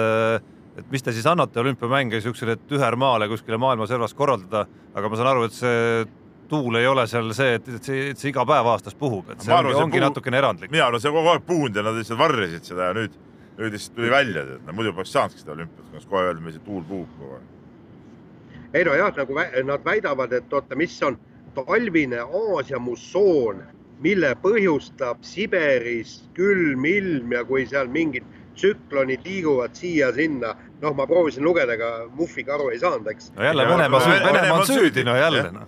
[0.77, 5.31] et mis te siis annate olümpiamänge siuksele tühermaale kuskile maailma servas korraldada, aga ma saan
[5.33, 6.05] aru, et see
[6.49, 9.41] tuul ei ole seal see, et, et see, et see iga päev aastas puhub, et
[9.43, 10.07] see arvan, ongi, ongi puhu...
[10.07, 10.71] natukene erandlik.
[10.73, 13.19] mina arvan, see on kogu aeg puhunud ja nad lihtsalt varjasid seda ja nüüd,
[13.59, 16.57] nüüd lihtsalt tuli välja, et no, muidu poleks saanudki seda olümpiat, kas kohe öelda, meil
[16.57, 18.65] see tuul puhub kogu aeg.
[18.73, 21.19] ei no jah, nagu nad väidavad, et oota, mis on
[21.53, 23.61] talvine Aasia mussoon,
[24.03, 31.43] mille põhjustab Siberis külm ilm ja kui seal mingid tsüklonid liiguvad siia-sinna, noh, ma proovisin
[31.45, 33.31] lugeda, aga muffiga aru ei saanud, eks.
[33.37, 35.67] no jälle Venemaa süüdi, Venemaa on süüdi, no jälle noh.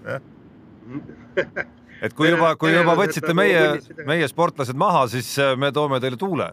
[2.06, 3.66] et kui juba, kui juba võtsite meie,
[4.08, 6.50] meie sportlased maha, siis äh, me toome teile tuule,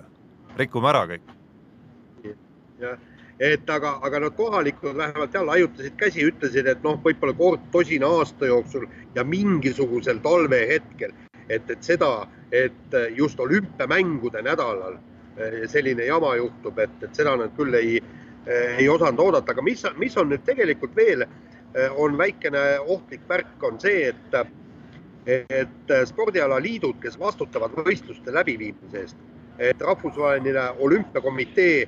[0.59, 1.33] rikume ära kõik.
[2.83, 3.01] jah.
[3.42, 8.07] Et aga, aga nad kohalikud vähemalt jah laiutasid käsi, ütlesid, et noh, võib-olla kord tosina
[8.21, 8.85] aasta jooksul
[9.16, 11.11] ja mingisugusel talvehetkel,
[11.49, 15.01] et, et seda, et just olümpiamängude nädalal
[15.66, 18.01] selline jama juhtub, et, et seda nad küll ei,
[18.47, 23.25] eh, ei osanud oodata, aga mis, mis on nüüd tegelikult veel, eh, on väikene ohtlik
[23.29, 24.53] värk, on see, et,
[25.27, 29.27] et spordialaliidud, kes vastutavad võistluste läbiviimise eest,
[29.62, 31.87] et rahvusvaheline olümpiakomitee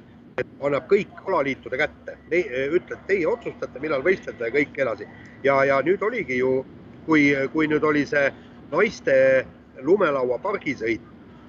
[0.65, 5.07] annab kõik alaliitude kätte, ütleb, teie otsustate, millal võistlete ja kõik edasi.
[5.45, 6.65] ja, ja nüüd oligi ju,
[7.07, 8.33] kui, kui nüüd oli see
[8.73, 9.15] naiste
[9.83, 11.03] lumelaua pargisõit,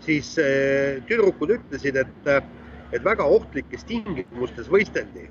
[0.06, 2.30] siis eh, tüdrukud ütlesid, et,
[2.94, 5.30] et väga ohtlikes tingimustes võisteldi.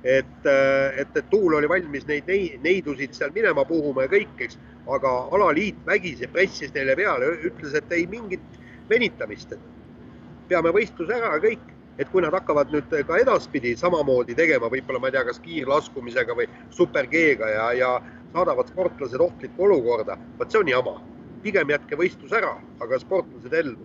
[0.00, 2.28] et, et, et tuul oli valmis neid
[2.64, 4.56] neidusid seal minema puhuma ja kõik, eks,
[4.88, 8.56] aga alaliit vägisi pressis neile peale, ütles, et ei mingit
[8.88, 11.68] venitamist, et peame võistluse ära ja kõik
[12.00, 16.36] et kui nad hakkavad nüüd ka edaspidi samamoodi tegema, võib-olla ma ei tea, kas kiirlaskumisega
[16.38, 17.90] või super G-ga ja, ja
[18.32, 20.94] saadavad sportlased ohtlikku olukorda, vot see on jama.
[21.42, 23.76] Pigem jätke võistlus ära, aga sportlased ellu.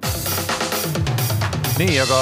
[1.80, 2.20] nii, aga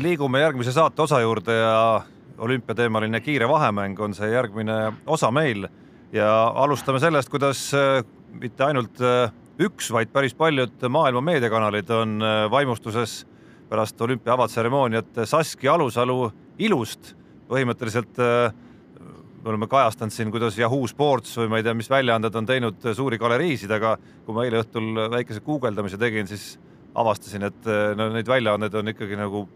[0.00, 2.02] liigume järgmise saate osa juurde ja
[2.40, 5.68] olümpiateemaline kiire vahemäng on see järgmine osa meil
[6.12, 8.00] ja alustame sellest, kuidas äh,
[8.32, 13.24] mitte ainult äh, üks, vaid päris paljud maailma meediakanalid on äh, vaimustuses
[13.70, 17.14] pärast olümpia avatseremooniat Saskia Alusalu ilust.
[17.50, 18.52] põhimõtteliselt äh,
[19.44, 22.90] me oleme kajastanud siin, kuidas Yahoo Sports või ma ei tea, mis väljaanded on teinud
[22.96, 23.94] suuri galeriisid, aga
[24.26, 26.58] kui ma eile õhtul väikese guugeldamise tegin, siis
[26.94, 29.46] avastasin, et äh, no neid väljaandeid on ikkagi nagu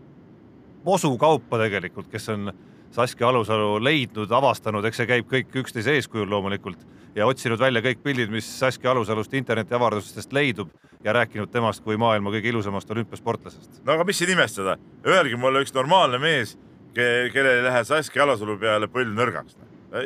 [0.85, 2.53] mosukaupa tegelikult, kes on
[2.95, 8.03] Saskia Alusalu leidnud, avastanud, eks see käib kõik üksteise eeskujul loomulikult ja otsinud välja kõik
[8.05, 10.71] pildid, mis Saskia Alusalust internetiavardustest leidub
[11.05, 13.83] ja rääkinud temast kui maailma kõige ilusamast olümpiasportlasest.
[13.85, 16.57] no aga mis siin imestada, öelge mulle üks normaalne mees,
[16.95, 19.59] kellel ei lähe Saskia Alasalu peale põlv nõrgaks.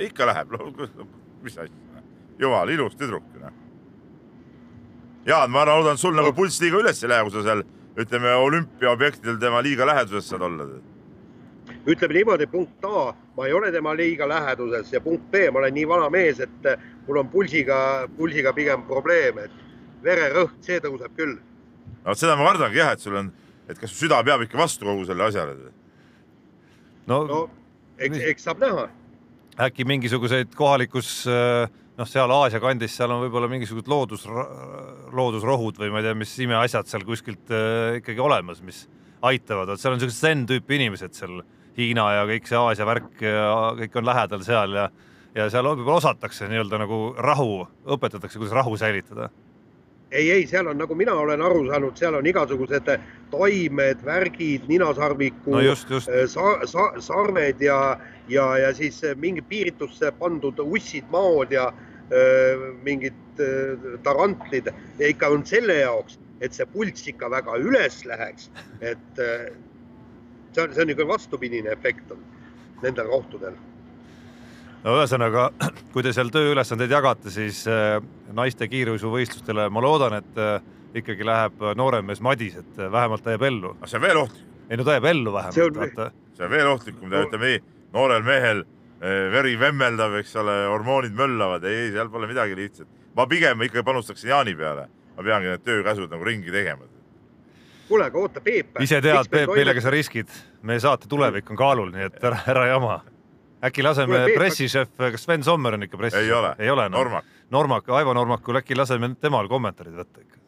[0.04, 0.52] Ikka läheb,
[1.42, 2.02] mis asja,
[2.38, 3.24] jumal, ilus tüdruk.
[3.40, 3.56] Noh.
[5.26, 7.64] Jaan, ma loodan, sul nagu pulss liiga üles ei lähe, kui sa seal
[7.98, 10.68] ütleme olümpiaobjektidel tema liiga läheduses saad olla
[11.88, 15.74] ütleme niimoodi, punkt A, ma ei ole tema liiga läheduses ja punkt B, ma olen
[15.74, 16.68] nii vana mees, et
[17.06, 17.78] mul on pulsiga,
[18.16, 19.54] pulsiga pigem probleem, et
[20.04, 21.38] vererõhk, see tõuseb küll.
[22.04, 23.32] no seda ma kardangi jah, et sul on,
[23.68, 25.72] et kas süda peab ikka vastu kogu sellele asjale.
[27.06, 27.40] no, no
[27.98, 28.88] eks, eks saab näha.
[29.58, 31.26] Äkki mingisuguseid kohalikus
[31.98, 34.24] noh, seal Aasia kandis, seal on võib-olla mingisugused loodus,
[35.14, 38.84] loodusrohud või ma ei tea, mis imeasjad seal kuskilt äh, ikkagi olemas, mis
[39.26, 41.40] aitavad, vot seal on siuksed zen tüüpi inimesed seal
[41.78, 44.88] Hiina ja kõik see Aasia värk ja kõik on lähedal seal ja,
[45.34, 47.60] ja seal võib-olla osatakse nii-öelda nagu rahu,
[47.96, 49.28] õpetatakse, kuidas rahu säilitada
[50.10, 52.88] ei, ei, seal on, nagu mina olen aru saanud, seal on igasugused
[53.32, 56.08] taimed, värgid, ninasarviku no just, just.
[56.08, 62.18] Eh, sa, sa, sarved ja, ja, ja siis mingi piiritusse pandud ussid, maod ja öö,
[62.20, 67.58] eh, mingid öö, eh, tarantlid ja ikka on selle jaoks, et see pulss ikka väga
[67.60, 68.48] üles läheks,
[68.80, 69.50] et öö,
[70.54, 72.24] see on, see on niisugune vastupidine efekt on
[72.82, 73.60] nendel kohtadel.
[74.84, 75.48] No ühesõnaga,
[75.92, 77.98] kui te seal tööülesandeid jagate, siis äh,
[78.36, 80.58] naiste kiirusuvõistlustele ma loodan, et äh,
[80.98, 83.74] ikkagi läheb noorem mees Madis, et äh, vähemalt ta jääb ellu.
[83.86, 84.46] see on veel ohtlikum.
[84.70, 86.10] ei no ta jääb ellu See on- vähemalt, vaata.
[86.36, 87.58] see on veel ohtlikum, ta ütleb ei,
[87.92, 88.62] noorel mehel
[89.00, 92.88] eh, veri vemmeldab, eks ole, hormoonid möllavad, ei, seal pole midagi lihtsat.
[93.16, 96.84] ma pigem ikkagi panustaksin Jaani peale, ma peangi need töökäsud nagu ringi tegema.
[97.88, 98.80] kuule, aga oota, Peep.
[98.80, 100.28] ise tead, Peep, millega sa riskid,
[100.62, 103.00] meie saate tulevik on kaalul, nii et ära, ära jama.
[103.64, 106.24] Äkki laseme pressišef, kas Sven Sommer on ikka pressišef?
[106.26, 106.98] ei ole, ei ole no..
[106.98, 107.24] Normak.
[107.50, 110.40] Normak, Aivo Normakul äkki laseme temal kommentaarid võtta ikka.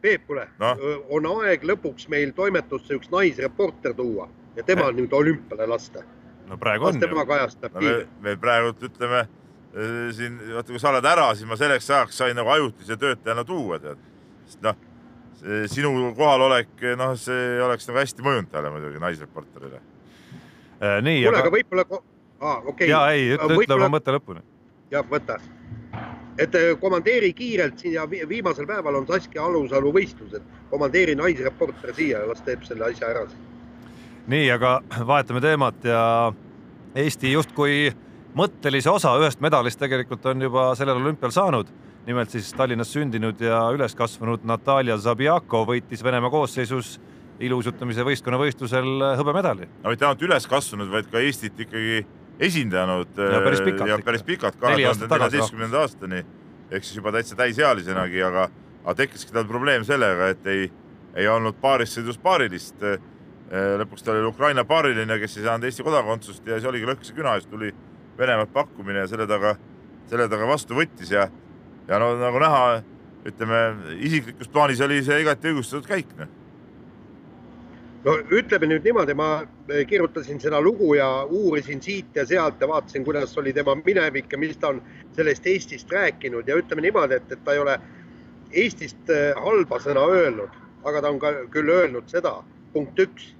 [0.00, 0.82] Peep, kuule Noh.,
[1.16, 6.04] on aeg lõpuks meil toimetusse üks naisreporter tuua ja tema nüüd olümpiale lasta.
[6.46, 10.80] no praegu las on tema kajastab no me, me praegu ütleme eh, siin, vaata kui
[10.80, 13.98] sa oled ära, siis ma selleks ajaks sain nagu ajutise töötajana tuua, tead.
[14.46, 14.78] sest noh,
[15.70, 19.82] sinu kohalolek, noh, see oleks nagu hästi mõjunud talle muidugi, naisreporterile.
[20.82, 21.84] Äh, nii, kuule, aga võib-olla,
[22.40, 22.88] aa, okei okay..
[22.90, 24.42] ja ei, ütle, ütle oma mõtte lõpuni.
[24.92, 25.38] jah, võta.
[26.38, 30.42] et eh, komandeeri kiirelt siin ja vi- viimasel päeval on Saskia Alusalu võistlused.
[30.70, 33.40] komandeeri naisreporter siia ja las teeb selle asja ära siis.
[34.26, 36.32] nii, aga vahetame teemat ja
[36.96, 37.94] Eesti justkui
[38.36, 41.72] mõttelise osa ühest medalist tegelikult on juba sellel olümpial saanud.
[42.06, 47.00] nimelt siis Tallinnas sündinud ja üles kasvanud Natalja Zabiako võitis Venemaa koosseisus
[47.40, 48.88] iluuisutamise võistkonnavõistlusel
[49.20, 49.68] hõbemedali.
[49.82, 52.00] no mitte ainult üles kasvanud, vaid ka Eestit ikkagi
[52.40, 53.12] esindanud.
[53.16, 56.24] Ja päris pikalt ja päris pikalt, kahe tuhande neljateistkümnenda aastani
[56.70, 58.48] ehk siis juba täitsa täisealisenagi, aga,
[58.84, 60.70] aga tekkiski tal probleem sellega, et ei,
[61.14, 62.82] ei olnud paarissõidus paarilist.
[63.80, 67.36] lõpuks ta oli Ukraina paariline, kes ei saanud Eesti kodakondsust ja see oligi lõhkise küna
[67.38, 67.70] eest tuli
[68.18, 69.52] Venemaalt pakkumine ja selle taga,
[70.10, 71.28] selle taga vastu võttis ja,
[71.86, 72.80] ja no nagu näha,
[73.28, 73.60] ütleme
[74.00, 76.32] isiklikus plaanis oli see igati õigustatud käik, noh.
[78.06, 79.28] No ütleme nüüd niimoodi, ma
[79.68, 84.32] eh, kirjutasin seda lugu ja uurisin siit ja sealt ja vaatasin, kuidas oli tema minevik
[84.32, 84.82] ja mis ta on
[85.16, 87.78] sellest Eestist rääkinud ja ütleme niimoodi, et, et ta ei ole
[88.52, 90.54] Eestist eh, halba sõna öelnud,
[90.86, 92.38] aga ta on ka küll öelnud seda,
[92.72, 93.32] punkt üks.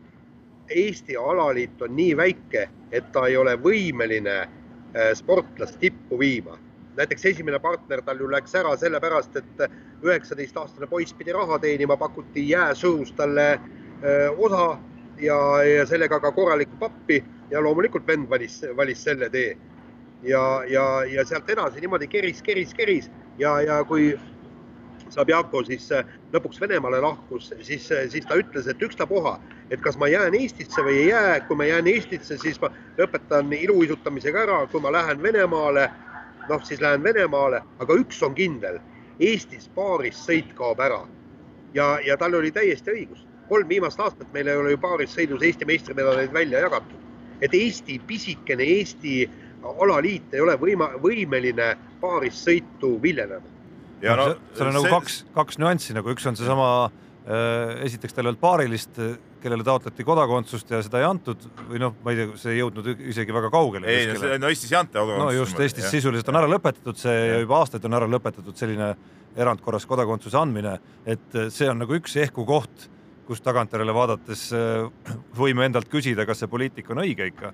[0.66, 6.58] Eesti alaliit on nii väike, et ta ei ole võimeline eh, sportlast tippu viima.
[6.96, 9.66] näiteks esimene partner tal ju läks ära sellepärast, et
[10.02, 13.85] üheksateistaastane poiss pidi raha teenima, pakuti jääsuus talle öö,
[14.36, 14.78] osa
[15.18, 19.56] ja, ja sellega ka korralikku pappi ja loomulikult vend valis, valis selle tee.
[20.22, 24.14] ja, ja, ja sealt edasi niimoodi keris, keris, keris ja, ja kui
[25.08, 29.36] Sabjako siis äh, lõpuks Venemaale lahkus, siis, siis ta ütles, et ükstapuha,
[29.70, 33.52] et kas ma jään Eestisse või ei jää, kui ma jään Eestisse, siis ma lõpetan
[33.54, 35.86] iluuisutamisega ära, kui ma lähen Venemaale,
[36.48, 38.80] noh siis lähen Venemaale, aga üks on kindel,
[39.20, 41.04] Eestis paaris sõit kaob ära
[41.74, 43.22] ja, ja tal oli täiesti õigus.
[43.48, 47.02] Kolm viimast aastat meil ei ole ju paarissõidus Eesti meistrimedaleid välja jagatud.
[47.40, 49.18] et Eesti pisikene Eesti
[49.62, 53.54] alaliit ei ole võima-, võimeline paarissõitu viljelema.
[54.02, 58.26] ja no, seal on nagu kaks, kaks nüanssi nagu üks on seesama äh, esiteks tal
[58.26, 59.00] ei olnud paarilist,
[59.42, 62.88] kellele taotleti kodakondsust ja seda ei antud või noh, ma ei tea, see ei jõudnud
[63.12, 63.86] isegi väga kaugele.
[63.90, 65.88] ei, no see, no Eestis ei anta no just Eestis.
[65.92, 68.94] sisuliselt on ära lõpetatud see ja juba aastaid on ära lõpetatud selline
[69.36, 72.86] erandkorras kodakondsuse andmine, et see on nagu üks ehku koht,
[73.26, 74.86] kus tagantjärele vaadates äh,
[75.36, 77.52] võime endalt küsida, kas see poliitika on õige ikka.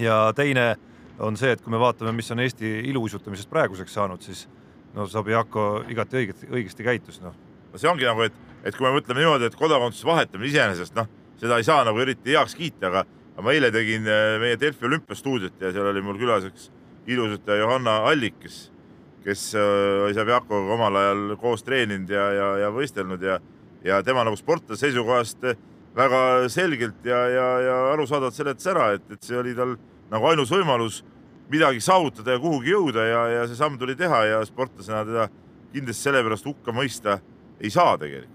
[0.00, 0.74] ja teine
[1.22, 4.46] on see, et kui me vaatame, mis on Eesti iluuisutamisest praeguseks saanud, siis
[4.94, 7.34] no Sabjako igati õigesti, õigesti käitus, noh.
[7.72, 11.10] no see ongi nagu, et, et kui me mõtleme niimoodi, et kodakondsuse vahetamine iseenesest noh,
[11.40, 13.04] seda ei saa nagu eriti heaks kiita, aga,
[13.42, 16.70] ma eile tegin äh, meie Delfi olümpiastuudiot ja seal oli mul külas üks
[17.10, 18.60] ilusataja Johanna Allik, kes,
[19.26, 23.38] kes äh, oli Sabjakoga omal ajal koos treeninud ja, ja, ja võistelnud ja,
[23.84, 25.44] ja tema nagu sportlase seisukohast
[25.96, 29.76] väga selgelt ja, ja, ja arusaadavalt seletas ära, et, et see oli tal
[30.10, 31.02] nagu ainus võimalus
[31.52, 35.28] midagi saavutada ja kuhugi jõuda ja, ja see samm tuli teha ja sportlasena teda
[35.74, 37.18] kindlasti sellepärast hukka mõista
[37.60, 38.30] ei saa tegelikult.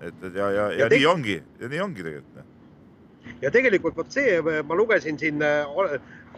[0.00, 2.34] et, et ja, ja, ja, Ja nii ongi ja nii ongi tegelikult.
[2.36, 3.36] noh.
[3.42, 5.42] ja tegelikult vot see, ma lugesin siin,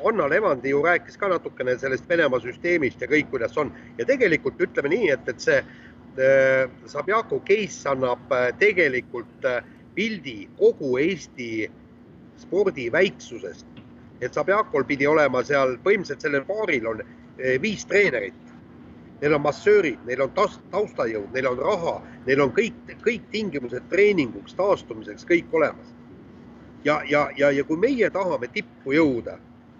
[0.04, 4.60] Anna Levandi ju rääkis ka natukene sellest Venemaa süsteemist ja kõik, kuidas on ja tegelikult
[4.60, 5.74] ütleme nii, et, et see äh,
[6.86, 11.70] Sabjako case annab äh, tegelikult äh, pildi kogu Eesti
[12.38, 13.66] spordi väiksusest.
[14.20, 18.38] et Sabjakol pidi olema seal põhimõtteliselt sellel paaril on äh, viis treenerit.
[19.20, 23.86] Neil on massöörid, neil on taust- taustajõud, neil on raha, neil on kõik, kõik tingimused
[23.90, 25.94] treeninguks, taastumiseks kõik olemas
[26.84, 29.38] ja, ja, ja, ja kui meie tahame tippu jõuda,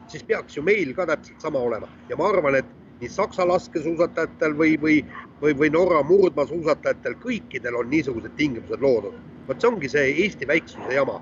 [0.09, 2.71] siis peaks ju meil ka täpselt sama olema ja ma arvan, et
[3.01, 4.97] nii Saksa laskesuusatajatel või, või,
[5.43, 9.17] või, või Norra murdmaasuusatajatel, kõikidel on niisugused tingimused loodud.
[9.49, 11.21] vot see ongi see Eesti väiksuse jama.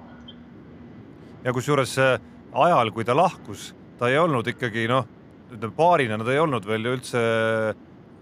[1.44, 2.18] ja kusjuures äh,
[2.53, 5.09] ajal, kui ta lahkus, ta ei olnud ikkagi noh,
[5.53, 7.25] ütleme paarina ta ei olnud veel ju üldse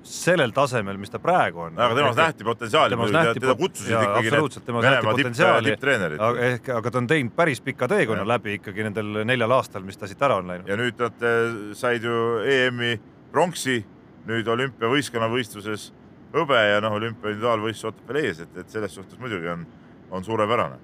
[0.06, 1.78] sellel tasemel, mis ta praegu on.
[1.78, 2.96] aga temas nähti potentsiaali
[3.36, 6.20] teda kutsusid jaa, ikkagi need nähti Venemaa tipptreenerid.
[6.20, 8.32] aga ehk, aga ta on teinud päris pika teekonna Jah.
[8.34, 10.68] läbi ikkagi nendel neljal aastal, mis ta siit ära on läinud.
[10.68, 12.16] ja nüüd nad eh, said ju
[12.48, 12.94] EM-i
[13.32, 13.82] pronksi,
[14.28, 15.90] nüüd olümpiavõistkonnavõistluses
[16.34, 19.64] hõbe ja noh, olümpia individuaalvõistlus ootab veel ees, et, et selles suhtes muidugi on,
[20.10, 20.78] on suurepärane.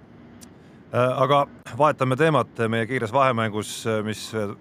[0.94, 1.44] Äh, aga
[1.78, 4.54] vahetame teemat meie kiires vahemängus, mis äh,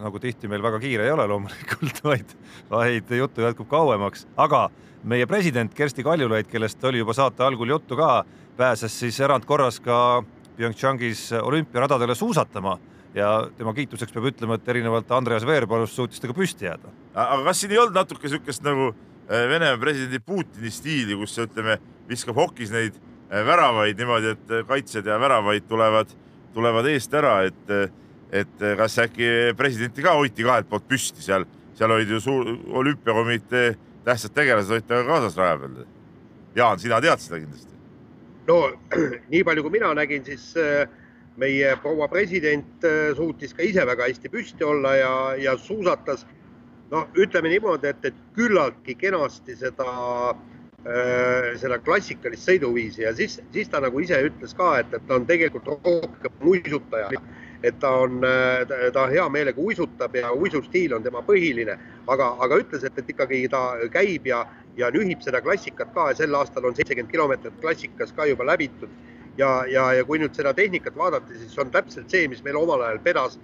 [0.00, 2.34] nagu tihti meil väga kiire ei ole loomulikult, vaid,
[2.70, 4.68] vaid juttu jätkub kauemaks, aga
[5.04, 8.24] meie president Kersti Kaljulaid, kellest oli juba saate algul juttu ka,
[8.56, 10.24] pääses siis erandkorras ka
[10.56, 12.78] PyeongChangis olümpiaradadele suusatama
[13.14, 16.92] ja tema kiituseks peab ütlema, et erinevalt Andreas Veerpalust suutis ta ka püsti jääda.
[17.14, 21.78] Aga kas siin ei olnud natuke niisugust nagu eh, Venemaa presidendi Putini stiili, kus ütleme,
[22.08, 26.12] viskab hokis neid eh, väravaid niimoodi, et eh, kaitsjad ja väravaid tulevad,
[26.54, 27.74] tulevad eest ära, et,
[28.34, 32.50] et kas äkki presidenti ka hoiti kahelt poolt püsti seal, seal olid ju suur
[32.82, 33.74] olümpiakomitee
[34.04, 35.86] tähtsad tegelased olid temaga kaasas raja peal.
[36.54, 37.72] Jaan, sina tead seda kindlasti?
[38.46, 38.58] no
[39.32, 40.84] nii palju, kui mina nägin, siis äh,
[41.40, 46.26] meie proua president äh, suutis ka ise väga hästi püsti olla ja, ja suusatas.
[46.94, 50.34] No ütleme niimoodi, et, et küllaltki kenasti seda,
[51.60, 53.02] seda klassikalist sõiduviisi.
[53.06, 57.10] Ja siis, siis ta nagu ise ütles ka, et, et ta on tegelikult rohkem uisutaja.
[57.64, 58.18] Et ta on,
[58.92, 61.78] ta hea meelega uisutab ja uisustiil on tema põhiline,
[62.12, 63.62] aga, aga ütles, et, et ikkagi ta
[63.94, 64.42] käib ja,
[64.76, 66.10] ja nühib seda klassikat ka.
[66.12, 68.92] Ja sel aastal on seitsekümmend kilomeetrit klassikas ka juba läbitud.
[69.38, 72.84] ja, ja, ja kui nüüd seda tehnikat vaadata, siis on täpselt see, mis meil omal
[72.86, 73.40] ajal pedas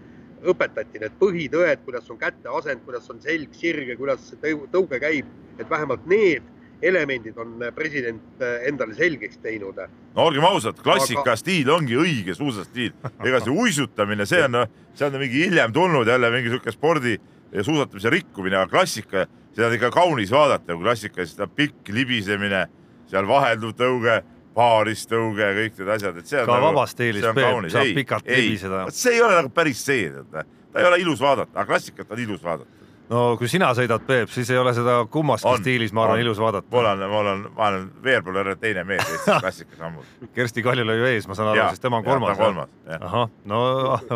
[0.48, 5.28] õpetati, need põhitõed, kuidas on käte asend, kuidas on selg sirge, kuidas see tõuge käib,
[5.58, 6.46] et vähemalt need
[6.82, 9.76] elemendid on president endale selgeks teinud.
[10.14, 11.36] no olgem ausad, klassika Aga...
[11.36, 12.94] stiil ongi õige suusastiil,
[13.26, 14.62] ega see uisutamine, see on,
[14.96, 17.18] see on mingi hiljem tulnud jälle mingi sihuke spordi
[17.52, 22.66] ja suusatamise rikkumine, aga klassika, seda on ikka kaunis vaadata, kui klassikas seda pikk libisemine,
[23.10, 24.20] seal vahelduv tõuge,
[24.54, 28.82] paaristõuge, kõik need asjad, et see on ka nagu, vabas stiilis Peep saab pikalt libiseda.
[28.94, 30.44] see ei ole nagu päris see, ta
[30.78, 34.50] ei ole ilus vaadata, aga klassikat on ilus vaadata no kui sina sõidad, Peep, siis
[34.54, 36.68] ei ole seda kummaski stiilis, ma arvan, ilus vaadata.
[36.72, 40.04] mul on, mul on, ma olen Veerpalu teine mees Eestis klassikas ammu.
[40.34, 42.38] Kersti Kaljulaiu ees, ma saan aru, siis tema on kolmas.
[42.38, 43.06] kolmas, jah.
[43.10, 43.62] ahah, no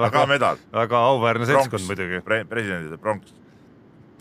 [0.06, 0.62] väga, medal.
[0.72, 2.44] väga auväärne seltskond muidugi Pre.
[2.50, 3.34] presidendide pronks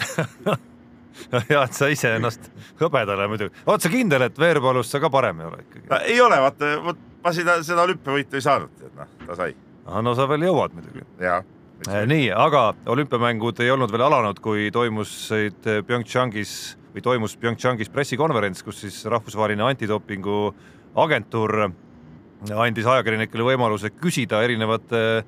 [1.53, 5.41] ja et sa ise ennast hõbedale muidugi, oled sa kindel, et Veerpalust sa ka parem
[5.41, 5.87] ei ole ikkagi?
[6.13, 9.57] ei ole, vaata, vot ma seda, seda olümpiavõitu ei saanud, tead noh, ta sai.
[10.03, 11.05] no sa veel jõuad muidugi.
[11.23, 11.41] jaa
[11.83, 16.53] nii, aga olümpiamängud ei olnud veel alanud, kui toimusid PyeongChangis
[16.93, 20.53] või toimus PyeongChangis pressikonverents, kus siis rahvusvaheline antidopingu
[21.03, 21.71] agentuur
[22.51, 25.23] andis ajakirjanikele võimaluse küsida erinevate,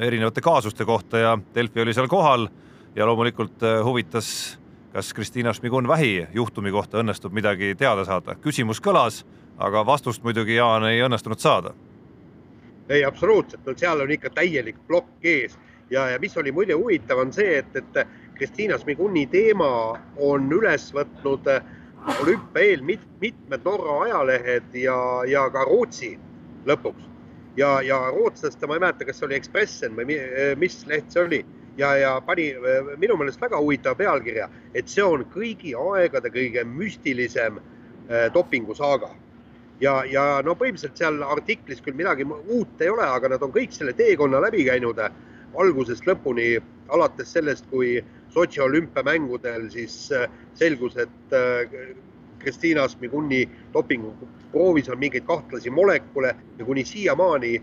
[0.00, 2.48] erinevate kaasuste kohta ja Delfi oli seal kohal
[2.96, 4.58] ja loomulikult huvitas,
[4.92, 8.34] kas Kristiina Šmigun-Vähi juhtumi kohta õnnestub midagi teada saada.
[8.34, 9.24] küsimus kõlas,
[9.58, 11.74] aga vastust muidugi Jaan ei õnnestunud saada
[12.90, 15.58] ei, absoluutselt, no seal on ikka täielik plokk ees
[15.90, 18.00] ja, ja mis oli muide huvitav, on see, et, et
[18.34, 19.70] Kristiina Smiguni teema
[20.16, 21.46] on üles võtnud
[22.20, 24.96] olümpia eel mit, mitmed Norra ajalehed ja,
[25.28, 26.16] ja ka Rootsi
[26.66, 27.06] lõpuks.
[27.56, 30.18] ja, ja rootslaste, ma ei mäleta, kas see oli Expressen või
[30.58, 31.40] mis leht see oli
[31.80, 32.50] ja, ja pani
[33.00, 37.60] minu meelest väga huvitava pealkirja, et see on kõigi aegade kõige müstilisem
[38.34, 39.10] dopingusaaga.
[39.80, 43.72] Ja, ja no põhimõtteliselt seal artiklis küll midagi uut ei ole, aga nad on kõik
[43.72, 45.00] selle teekonna läbi käinud
[45.60, 46.52] algusest lõpuni,
[46.92, 47.96] alates sellest, kui
[48.30, 49.94] Sotši olümpiamängudel siis
[50.54, 51.32] selgus, et
[52.40, 57.60] Kristiina Smiguni dopinguproovis on mingeid kahtlasi molekule ja kuni siiamaani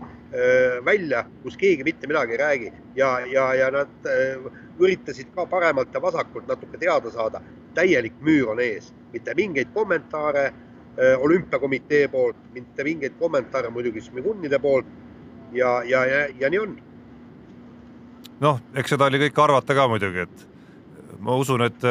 [0.84, 4.08] välja, kus keegi mitte midagi ei räägi ja, ja, ja nad
[4.78, 7.40] üritasid ka paremalt ja vasakult natuke teada saada.
[7.74, 10.52] täielik müür on ees, mitte mingeid kommentaare
[11.18, 14.86] olümpiakomitee poolt, mitte mingeid kommentaare muidugi Smigunide poolt
[15.52, 16.76] ja, ja, ja, ja nii on.
[18.40, 20.46] noh, eks seda oli kõik arvata ka muidugi, et
[21.20, 21.86] ma usun, et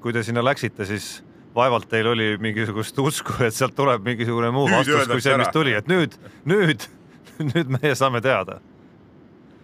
[0.00, 1.18] kui te sinna läksite, siis
[1.54, 5.50] vaevalt teil oli mingisugust usku, et sealt tuleb mingisugune muu Nüüd vastus kui see, mis
[5.54, 6.14] tuli, et nüüd,
[6.48, 6.86] nüüd,
[7.52, 8.60] nüüd meie saame teada.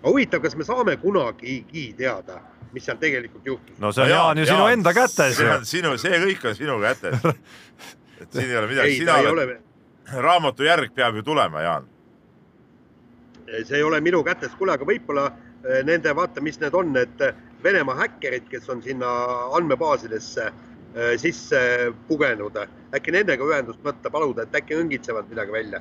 [0.05, 2.41] huvitav, kas me saame kunagigi teada,
[2.73, 3.79] mis seal tegelikult juhtus?
[3.79, 6.81] no see on Jaan ju sinu enda kätes see on sinu, see kõik on sinu
[6.83, 7.25] kätes.
[8.21, 9.59] et siin ei ole midagi, sina oled ole,
[10.29, 11.89] raamatu järg peab ju tulema, Jaan.
[13.63, 17.27] see ei ole minu kätes, kuule, aga võib-olla eh, nende, vaata, mis need on, need
[17.65, 19.09] Venemaa häkkerid, kes on sinna
[19.57, 20.74] andmebaasidesse eh,
[21.19, 21.61] sisse
[22.09, 22.55] pugenud,
[22.95, 25.81] äkki nendega ühendust võtta, paluda, et äkki õngitsevad midagi välja?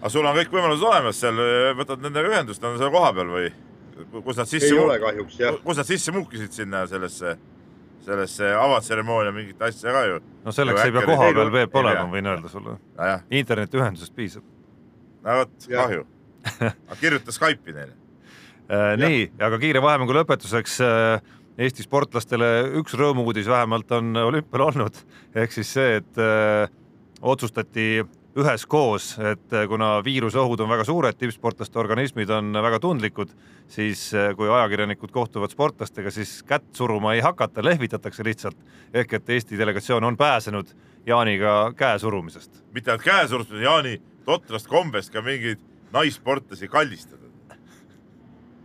[0.00, 1.40] aga sul on kõik võimalused olemas seal,
[1.76, 3.50] võtad nendega ühendust, nad on seal kohapeal või
[4.24, 5.58] kus nad sisse ei ole kahjuks jah.
[5.64, 7.36] kus nad sisse muukisid sinna sellesse
[8.04, 10.20] sellesse avatseremoonia mingit asja ka ju.
[10.44, 12.76] no selleks ei pea Äkki- koha ei, peal Peep olema pea., võin öelda sulle.
[12.98, 14.46] nojah, internetiühendusest piisab.
[15.24, 16.06] no vot, kahju.
[16.88, 17.92] aga kirjuta Skype'i neile.
[18.70, 22.46] Äh, nii, aga kiire vahemängu lõpetuseks äh, Eesti sportlastele
[22.80, 24.96] üks rõõmu-uudis vähemalt on olümpial olnud,
[25.36, 26.70] ehk siis see, et äh,
[27.20, 28.00] otsustati
[28.40, 33.34] üheskoos, et äh, kuna viiruse ohud on väga suured, tippsportlaste organismid on väga tundlikud,
[33.68, 38.56] siis äh, kui ajakirjanikud kohtuvad sportlastega, siis kätt suruma ei hakata, lehvitatakse lihtsalt.
[38.94, 40.72] ehk et Eesti delegatsioon on pääsenud
[41.06, 42.64] Jaaniga käe surumisest.
[42.72, 45.60] mitte ainult käesurustus, Jaani totrast kombest ka mingeid
[45.92, 47.29] naissportlasi kallistada.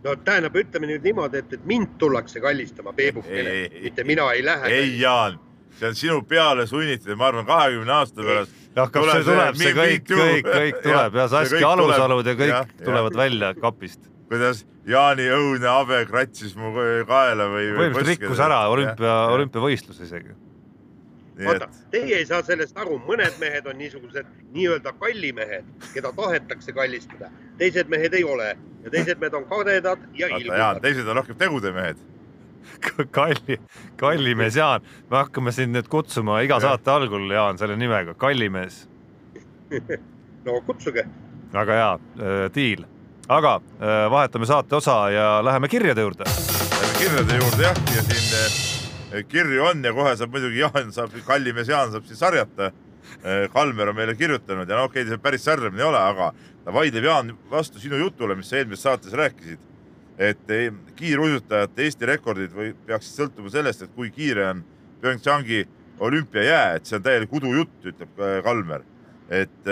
[0.06, 4.70] No tähendab, ütleme nüüd niimoodi, et, et mind tullakse kallistama Peebukile mitte mina ei lähe.
[4.72, 5.40] ei, Jaan,
[5.78, 8.62] see on sinu peale sunnitud ja ma arvan, kahekümne aasta pärast.
[8.76, 13.52] hakkab see tuleb, see kõik, kõik, kõik tuleb ja Saskia alusalud ja kõik tulevad välja
[13.60, 14.08] kapist.
[14.30, 16.70] kuidas Jaani õudne habe kratsis mu
[17.08, 17.72] kaela või.
[17.74, 20.36] põhimõtteliselt rikkus ära olümpia, olümpiavõistlus isegi.
[21.44, 27.30] vaata, teie ei saa sellest aru, mõned mehed on niisugused nii-öelda kallimehed, keda tahetakse kallistada,
[27.58, 30.80] teised mehed ei ole ja teised mehed on kadedad ja ilmukad.
[30.82, 31.96] teised on rohkem tegudemehed.
[33.10, 33.60] kalli,
[33.96, 38.86] kallimees Jaan, me hakkame sind nüüd kutsuma iga saate algul, Jaan, selle nimega, kallimees.
[40.46, 41.06] no kutsuge.
[41.52, 42.86] väga hea äh, diil,
[43.28, 46.24] aga äh, vahetame saate osa ja läheme kirjade juurde.
[46.26, 48.75] Lähme kirjade juurde jah, ja siin eh,
[49.28, 52.72] kirju on ja kohe saab muidugi Jaan saab, kallimees Jaan saab siin sarjata.
[53.52, 56.32] Kalmer on meile kirjutanud ja no okei okay,, see päris sarjamine ei ole, aga
[56.64, 59.62] ta vaidleb Jaan vastu sinu jutule, mis sa eelmises saates rääkisid.
[60.18, 64.62] et eh, kiiruisutajate Eesti rekordid või peaksid sõltuma sellest, et kui kiire on
[65.02, 65.66] PyeongChangi
[65.98, 68.82] olümpiajää, et see on täielik udujutt, ütleb eh, Kalmer.
[69.28, 69.68] et,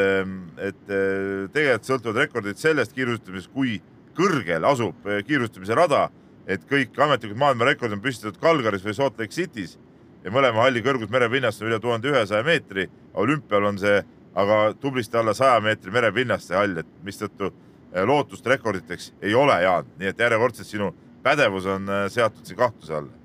[0.59, 3.79] et eh, tegelikult sõltuvad rekordid sellest kiirusutamisest, kui
[4.17, 6.09] kõrgel asub eh, kiirustamise rada
[6.47, 9.79] et kõik ametlikud maailmarekordid on püstitatud Kalgaris või Salt Lake City's
[10.25, 12.89] ja mõlema halli kõrgus merepinnast on üle tuhande ühesaja meetri.
[13.15, 14.03] olümpial on see
[14.35, 19.61] aga tublisti alla saja meetri merepinnast see hall, et mistõttu eh, lootust rekorditeks ei ole,
[19.63, 20.91] Jaan, nii et järjekordselt sinu
[21.23, 23.21] pädevus on eh, seatud siin kahtluse alla.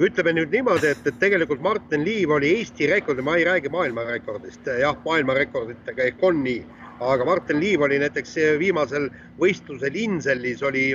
[0.00, 4.70] ütleme nüüd niimoodi, et, et tegelikult Martin Liiv oli Eesti rekord, ma ei räägi maailmarekordist,
[4.80, 6.62] jah, maailmarekorditega ehk on nii,
[7.04, 9.10] aga Martin Liiv oli näiteks viimasel
[9.40, 10.86] võistlusel Inselis oli,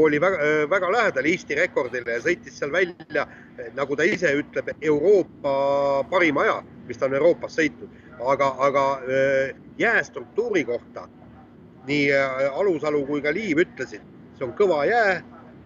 [0.00, 0.38] oli väga,
[0.70, 3.26] väga lähedal Eesti rekordile ja sõitis seal välja,
[3.76, 5.52] nagu ta ise ütleb, Euroopa
[6.10, 6.54] parima aja,
[6.88, 7.90] mis ta on Euroopas sõitnud,
[8.32, 8.84] aga, aga
[9.78, 11.04] jäästruktuuri kohta
[11.86, 14.02] nii äh, Alusalu kui ka Liiv ütlesid,
[14.38, 15.16] see on kõva jää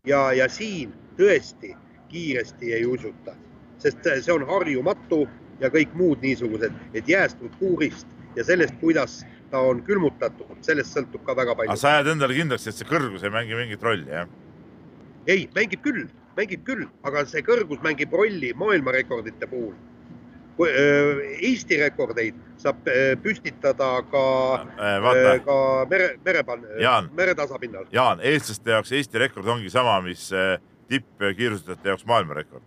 [0.09, 1.75] ja, ja siin tõesti
[2.11, 3.35] kiiresti ei usuta,
[3.83, 5.25] sest see on harjumatu
[5.61, 8.07] ja kõik muud niisugused, et jäästruktuurist
[8.37, 11.77] ja sellest, kuidas ta on külmutatud, sellest sõltub ka väga palju.
[11.81, 14.27] sa jääd endale kindlaks, et see kõrgus ei mängi mingit rolli, jah?
[15.27, 19.75] ei, mängib küll, mängib küll, aga see kõrgus mängib rolli maailmarekordite puhul.
[20.57, 24.23] Eesti rekordeid saab öö, püstitada ka,
[25.05, 25.57] vaata, ka
[25.91, 26.65] mere, merepan-
[27.13, 27.85] meretasapinnal.
[27.93, 30.31] Jaan, eestlaste jaoks Eesti rekord ongi sama, mis
[30.89, 32.63] tippkiirutajate jaoks maailmarekord.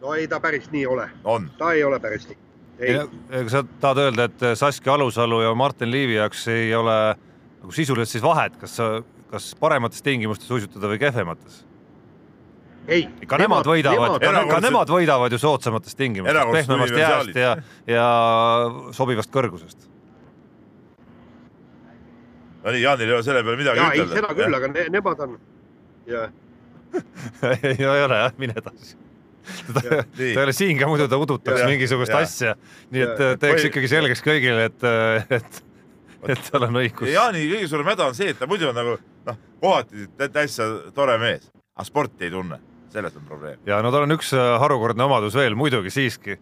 [0.00, 2.38] no ei, ta päris nii ole, on, ta ei ole päris nii.
[2.78, 2.98] ei,
[3.44, 6.98] kas sa tahad öelda, et Saskia Alusalu ja Martin Liivi jaoks ei ole
[7.58, 8.78] nagu sisuliselt siis vahet, kas
[9.30, 11.64] kas paremates tingimustes uisutada või kehvemates?
[12.88, 13.04] ei.
[13.28, 17.50] ka nemad võidavad, ka, ka Erakordselt- nemad võidavad ju soodsamates tingimustes, pehmemast jääst ja,
[17.86, 18.06] ja
[18.96, 19.88] sobivast kõrgusest.
[22.62, 24.22] no nii, Jaanil ei ole selle peale midagi ja ei, ütelda.
[24.22, 25.36] seda küll, aga ne, nemad on
[26.08, 26.24] ja
[27.52, 28.96] ei ei ole jah, mine edasi.
[29.74, 32.18] Ta ta ei ole siin ka, muidu ta udutaks Ja, mingisugust ja.
[32.24, 32.54] asja,
[32.90, 33.30] nii et Ja.
[33.32, 34.88] äh, teeks Või- ikkagi selgeks kõigile, et,
[35.38, 35.60] et,
[36.34, 37.08] et tal on õigus.
[37.12, 38.96] Jaani kõige suurem häda on see, et ta muidu on nagu
[39.28, 41.46] noh, kohati tä- täitsa tore mees,
[41.76, 42.58] aga sporti ei tunne,
[42.92, 43.58] selles on probleem.
[43.66, 46.38] ja no tal on üks äh, harukordne omadus veel muidugi siiski,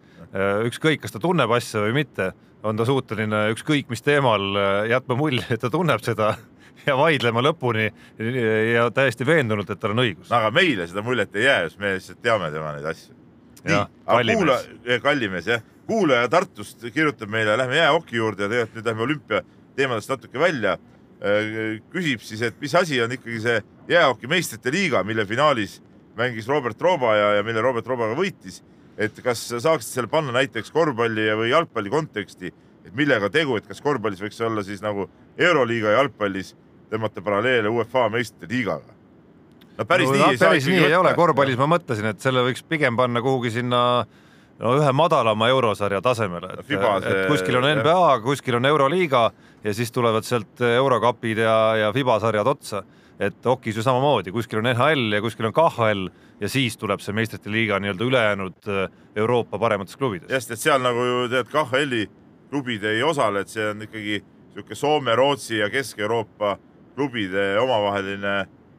[0.67, 2.31] ükskõik, kas ta tunneb asja või mitte,
[2.67, 6.33] on ta suuteline ükskõik mis teemal äh, jätma mulje, et ta tunneb seda
[6.85, 7.87] ja vaidlema lõpuni
[8.73, 10.31] ja täiesti veendunult, et tal on õigus.
[10.33, 13.15] aga meile seda muljet ei jää, sest me lihtsalt teame tema neid asju.
[14.05, 14.37] kallimees.
[14.37, 19.41] kuula, kallimees jah, kuulaja Tartust kirjutab meile, lähme jäähoki juurde ja tegelikult nüüd lähme olümpia
[19.75, 20.77] teemadest natuke välja.
[21.89, 25.79] küsib siis, et mis asi on ikkagi see jäähoki meistrite liiga, mille finaalis
[26.17, 28.61] mängis Robert Rooba ja, ja mille Robert Rooba ka võitis.
[28.97, 32.53] et kas sa saaksid selle panna näiteks korvpalli ja- või jalgpalli konteksti,
[32.85, 36.55] et millega tegu, et kas korvpallis võiks olla siis nagu Euroliiga ja jalgpallis
[36.91, 38.95] tõmmata paralleele UEFA meistrite liigaga?
[39.77, 40.99] no päris no, nii no, ei saa päris nii ei võtta.
[41.01, 43.81] ole, korvpallis ma mõtlesin, et selle võiks pigem panna kuhugi sinna
[44.59, 49.27] no ühe madalama eurosarja tasemele, et, see- et kuskil on NBA, kuskil on Euroliiga
[49.63, 52.83] ja siis tulevad sealt Eurokapid ja, ja FIBA sarjad otsa.
[53.19, 56.03] et okis ju samamoodi, kuskil on NHL ja kuskil on KHL
[56.41, 60.29] ja siis tuleb see meistrite liiga nii-öelda ülejäänud äh, Euroopa paremates klubides.
[60.29, 62.03] just, et seal nagu ju tead, KHL-i
[62.51, 66.57] klubid ei osale, et see on ikkagi niisugune Soome, Rootsi ja Kesk-Euroopa
[66.97, 68.35] klubide omavaheline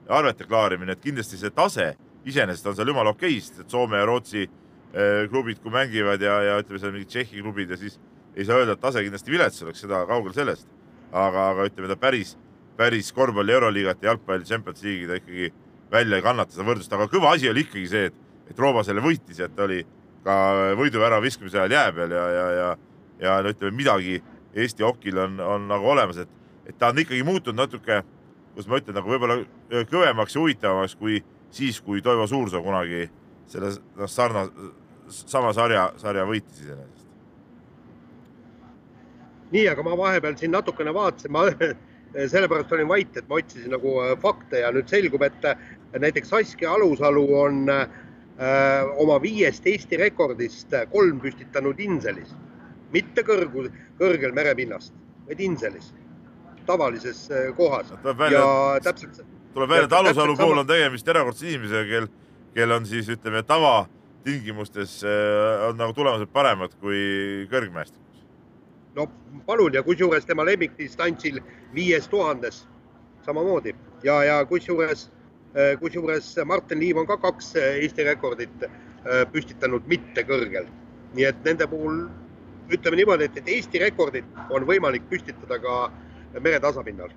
[0.09, 1.93] arvete klaarimine, et kindlasti see tase
[2.29, 6.41] iseenesest on seal jumala okei, sest et Soome ja Rootsi eh, klubid, kui mängivad ja,
[6.45, 7.99] ja ütleme seal mingid Tšehhi klubid ja siis
[8.37, 10.69] ei saa öelda, et tase kindlasti vilets oleks, seda kaugel sellest.
[11.12, 12.35] aga, aga ütleme, ta päris,
[12.77, 15.53] päris korvpalli Euroliigat ja jalgpalli Champions League'i ta ikkagi
[15.93, 18.19] välja ei kannata seda võrdlust, aga kõva asi oli ikkagi see, et,
[18.51, 19.81] et Rooba selle võitis et ta oli
[20.25, 20.35] ka
[20.77, 22.69] võidu ära viskamise ajal jää peal ja, ja, ja,
[23.23, 24.19] ja no ütleme midagi
[24.59, 26.31] Eesti okil on, on nagu olemas, et,
[26.69, 28.03] et ta on ikkagi muutunud natuke,
[28.53, 29.39] kuidas ma ütlen, nagu võib-olla
[29.91, 33.09] kõvemaks ja huvitavamaks kui siis, kui Toivo Suursoo kunagi
[33.49, 34.47] selle noh, sarna,
[35.09, 37.07] sama sarja, sarja võitis iseenesest.
[39.53, 41.47] nii, aga ma vahepeal siin natukene vaatasin, ma
[42.33, 45.57] sellepärast olin vait, et ma otsisin nagu äh, fakte ja nüüd selgub, et äh,
[45.99, 47.87] näiteks Saskia Alusalu on äh,
[49.01, 52.35] oma viiest Eesti rekordist kolm püstitanud Inselis,
[52.93, 54.93] mitte kõrgul, kõrgel merepinnast,
[55.29, 55.93] vaid Inselis,
[56.69, 57.25] tavalises
[57.57, 57.91] kohas.
[58.31, 58.47] ja
[58.85, 59.25] täpselt
[59.59, 62.09] tuleb välja, et Alusalu puhul on tegemist erakordse inimesega, kel,
[62.55, 68.25] kel on siis ütleme tavatingimustes äh, on nagu tulemused paremad kui kõrgmäestikus.
[68.95, 69.09] no
[69.47, 71.41] palun ja kusjuures tema lemmikdistantsil
[71.75, 72.66] viies tuhandes
[73.27, 75.09] samamoodi ja, ja kusjuures,
[75.57, 78.71] äh, kusjuures Martin Liiv on ka kaks äh, Eesti rekordit
[79.33, 80.66] püstitanud mitte kõrgel.
[81.14, 82.03] nii et nende puhul
[82.69, 85.77] ütleme niimoodi, et, et Eesti rekordit on võimalik püstitada ka
[86.37, 87.12] meretasapinnal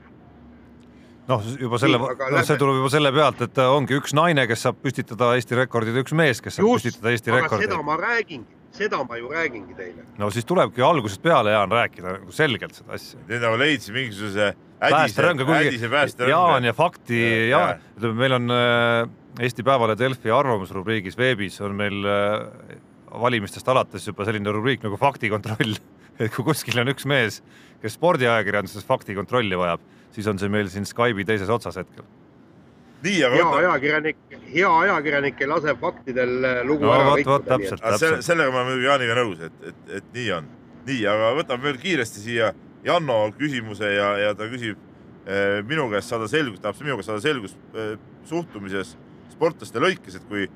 [1.30, 4.82] noh, juba selle, noh, see tuleb juba selle pealt, et ongi üks naine, kes saab
[4.84, 7.70] püstitada Eesti rekordid ja üks mees, kes saab Just, püstitada Eesti rekordid.
[7.70, 10.06] seda ma räägingi, seda ma ju räägingi teile.
[10.22, 13.22] no siis tulebki algusest peale, Jaan, rääkida nagu selgelt seda asja.
[13.30, 14.52] Need nagu leidsid mingisuguse
[14.82, 15.62] päästerõnga.
[16.32, 17.64] Jaan ja fakti ja, ja
[17.98, 19.10] ütleme, meil on äh,
[19.42, 22.78] Eesti Päevalehe Delfi arvamusrubriigis veebis on meil äh,
[23.22, 25.78] valimistest alates juba selline rubriik nagu faktikontroll
[26.22, 27.42] et kui kuskil on üks mees,
[27.82, 29.82] kes spordiajakirjanduses faktikontrolli vajab
[30.16, 32.06] siis on see meil siin Skype'i teises otsas hetkel.
[33.02, 34.18] nii, aga hea ajakirjanik,
[34.54, 37.58] hea ajakirjanik ei lase faktidel äh, lugu no, ära rikkuda.
[38.22, 40.50] sellega ma olen muidugi Jaaniga nõus, et, et, et nii on.
[40.90, 42.52] nii, aga võtame veel kiiresti siia
[42.86, 44.78] Janno küsimuse ja, ja ta küsib
[45.26, 47.96] eh, minu käest saada selgust, tahab minu käest saada selgust eh,
[48.30, 48.96] suhtumises
[49.34, 50.48] sportlaste lõikes, et kui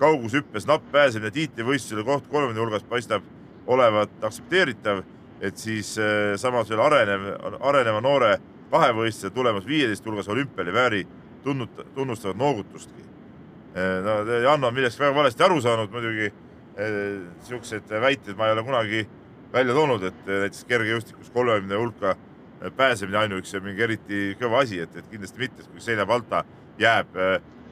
[0.00, 3.24] kaugushüppes napp pääsemine tiitlivõistlusele koht kolmekümne hulgas paistab
[3.66, 5.02] olevat aktsepteeritav,
[5.40, 7.26] et siis eh, samas veel arenev,
[7.60, 8.36] areneva noore
[8.72, 11.02] kahevõistluse tulemus viieteist hulgas olümpial ei vääri
[11.44, 13.04] tunnut-, tunnustavat noogutustki.
[13.74, 16.32] Eh, no Janno on millestki väga valesti aru saanud muidugi.
[16.74, 19.08] niisuguseid eh, väiteid ma ei ole kunagi
[19.52, 22.16] välja toonud, et näiteks kergejõustikus kolmekümne hulka
[22.76, 26.40] pääsemine ainuüksi on mingi eriti kõva asi, et, et kindlasti mitte, kui Xenia Balta
[26.78, 27.14] jääb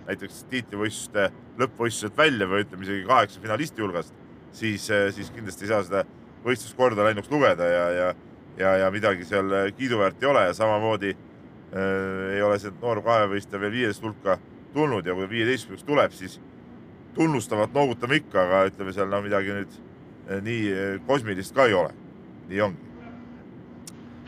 [0.07, 4.15] näiteks tiitlivõistluste lõppvõistluselt välja või ütleme isegi kaheksa finalisti hulgast,
[4.53, 6.05] siis, siis kindlasti ei saa seda
[6.45, 8.15] võistluskorda läinuks lugeda ja, ja
[8.59, 13.03] ja, ja midagi seal äh, kiiduväärt ei ole ja samamoodi äh, ei ole see noor
[13.05, 14.39] kahevõistleja veel viieteist hulka
[14.75, 16.39] tulnud ja kui viieteistkümneks tuleb, siis
[17.15, 19.81] tunnustavat noogutame ikka, aga ütleme seal no midagi nüüd
[20.47, 21.91] nii kosmilist ka ei ole.
[22.49, 22.79] nii ongi.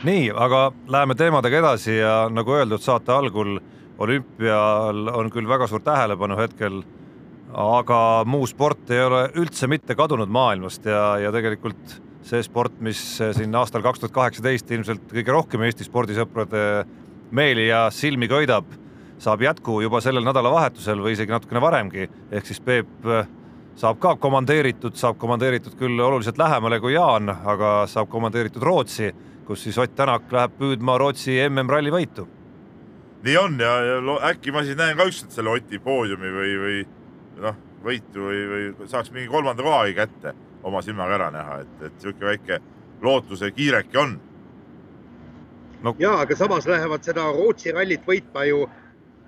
[0.03, 3.57] nii, aga läheme teemadega edasi ja nagu öeldud saate algul,
[3.97, 6.83] olümpial on küll väga suur tähelepanu hetkel,
[7.55, 12.99] aga muu sport ei ole üldse mitte kadunud maailmast ja, ja tegelikult see sport, mis
[13.19, 16.63] siin aastal kaks tuhat kaheksateist ilmselt kõige rohkem Eesti spordisõprade
[17.35, 18.67] meeli ja silmi köidab,
[19.21, 23.05] saab jätku juba sellel nädalavahetusel või isegi natukene varemgi, ehk siis Peep
[23.79, 29.11] saab ka komandeeritud, saab komandeeritud küll oluliselt lähemale kui Jaan, aga saab komandeeritud Rootsi,
[29.45, 32.27] kus siis Ott Tänak läheb püüdma Rootsi MM-ralli võitu.
[33.25, 36.75] nii on ja, ja äkki ma siis näen ka ükskord selle Oti poodiumi või, või
[37.41, 38.45] noh, võitu või,
[38.77, 40.33] või saaks mingi kolmanda kohagi kätte
[40.65, 42.59] oma silmaga ära näha, et, et niisugune väike
[43.01, 44.17] lootuse kiireke on.
[45.83, 45.95] No..
[45.99, 48.65] ja, aga samas lähevad seda Rootsi rallit võitma ju,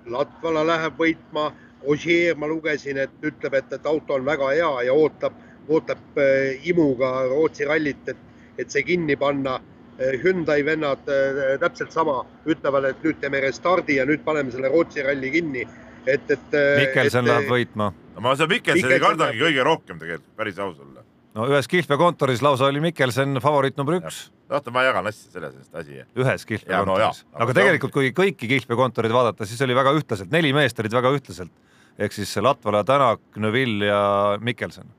[0.08, 1.50] Latvala läheb võitma,
[1.86, 5.36] Ogier, ma lugesin, et ütleb, et, et auto on väga hea ja ootab,
[5.68, 8.22] ootab äh, imuga Rootsi rallit, et,
[8.58, 9.58] et see kinni panna.
[10.00, 14.72] Äh, Hyundai vennad äh, täpselt sama, ütlevad, et nüüd teeme restardi ja nüüd paneme selle
[14.72, 15.66] Rootsi ralli kinni.
[16.14, 16.58] Et, et.
[16.82, 17.92] Mikkelson läheb võitma.
[18.18, 21.04] ma seda Mikkelsoni kardangi kõige rohkem tegelikult, päris aus olla
[21.38, 24.28] no ühes kihlveokontoris lausa oli Mikkelson favoriit number üks.
[24.50, 26.00] vaata, ma jagan asja selles mõttes asi.
[26.18, 27.38] ühes kihlveokontoris no,.
[27.44, 31.52] aga tegelikult, kui kõiki kihlveokontoreid vaadata, siis oli väga ühtlaselt, neli meest olid väga ühtlaselt.
[31.98, 34.02] ehk siis Latvala, Tänak, Neville ja
[34.40, 34.90] Mikkelson.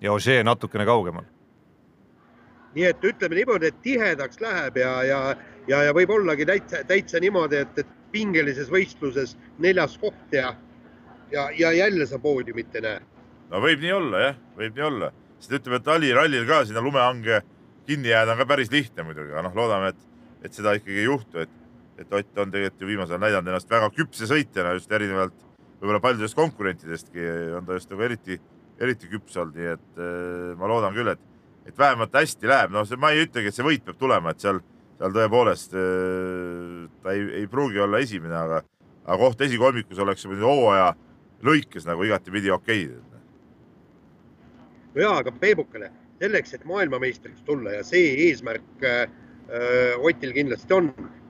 [0.00, 1.26] ja Ožee natukene kaugemal.
[2.74, 5.20] nii et ütleme niimoodi, et tihedaks läheb ja, ja,
[5.68, 10.54] ja, ja võib ollagi täitsa, täitsa niimoodi, et, et pingelises võistluses neljas koht ja,
[11.32, 13.02] ja, ja jälle sa poodiumit ei näe.
[13.50, 16.82] no võib nii olla jah, võib nii olla, sest ütleme, et Tali rallil ka sinna
[16.84, 17.42] lumehange
[17.88, 20.06] kinni jääda on ka päris lihtne muidugi, aga noh, loodame, et,
[20.46, 21.60] et seda ikkagi ei juhtu, et,
[21.98, 25.44] et Ott on tegelikult ju viimasel ajal näidanud ennast väga küpse sõitjana just erinevalt
[25.84, 27.24] võib-olla paljudest konkurentidestki
[27.58, 28.38] on ta just nagu eriti,
[28.80, 31.20] eriti küps olnud, nii et äh, ma loodan küll, et,
[31.68, 34.62] et vähemalt hästi läheb, noh, ma ei ütlegi, et see võit peab tulema, et seal,
[34.98, 38.62] seal tõepoolest äh, ta ei, ei pruugi olla esimene, aga,
[39.04, 40.92] aga koht esikolmikus oleks juba hooaja
[41.44, 43.02] lõikes nagu igatipidi okei okay
[44.94, 45.90] no jaa, aga Peebukene,
[46.22, 49.06] selleks, et maailmameistriks tulla ja see eesmärk äh,
[50.00, 50.86] Otil kindlasti on,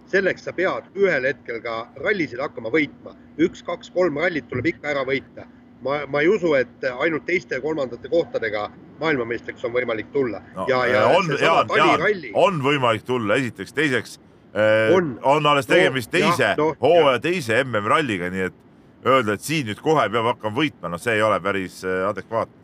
[0.06, 3.16] selleks sa pead ühel hetkel ka rallisid hakkama võitma.
[3.42, 5.48] üks, kaks, kolm rallit tuleb ikka ära võita.
[5.84, 8.68] Ma, ma ei usu, et ainult teiste ja kolmandate kohtadega
[9.00, 10.40] maailmameistriks on võimalik tulla.
[10.54, 10.66] No,.
[10.70, 14.18] ja, ja on, Jaan, Jaan, on võimalik tulla, esiteks, teiseks
[14.56, 18.60] äh, on, on alles tegemist no, teise no, hooaja teise MM-ralliga, nii et
[19.04, 22.62] öelda, et siin nüüd kohe peab hakkama võitma, no see ei ole päris äh, adekvaatne.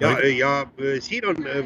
[0.00, 1.64] Ja, ja äh, siin on, äh,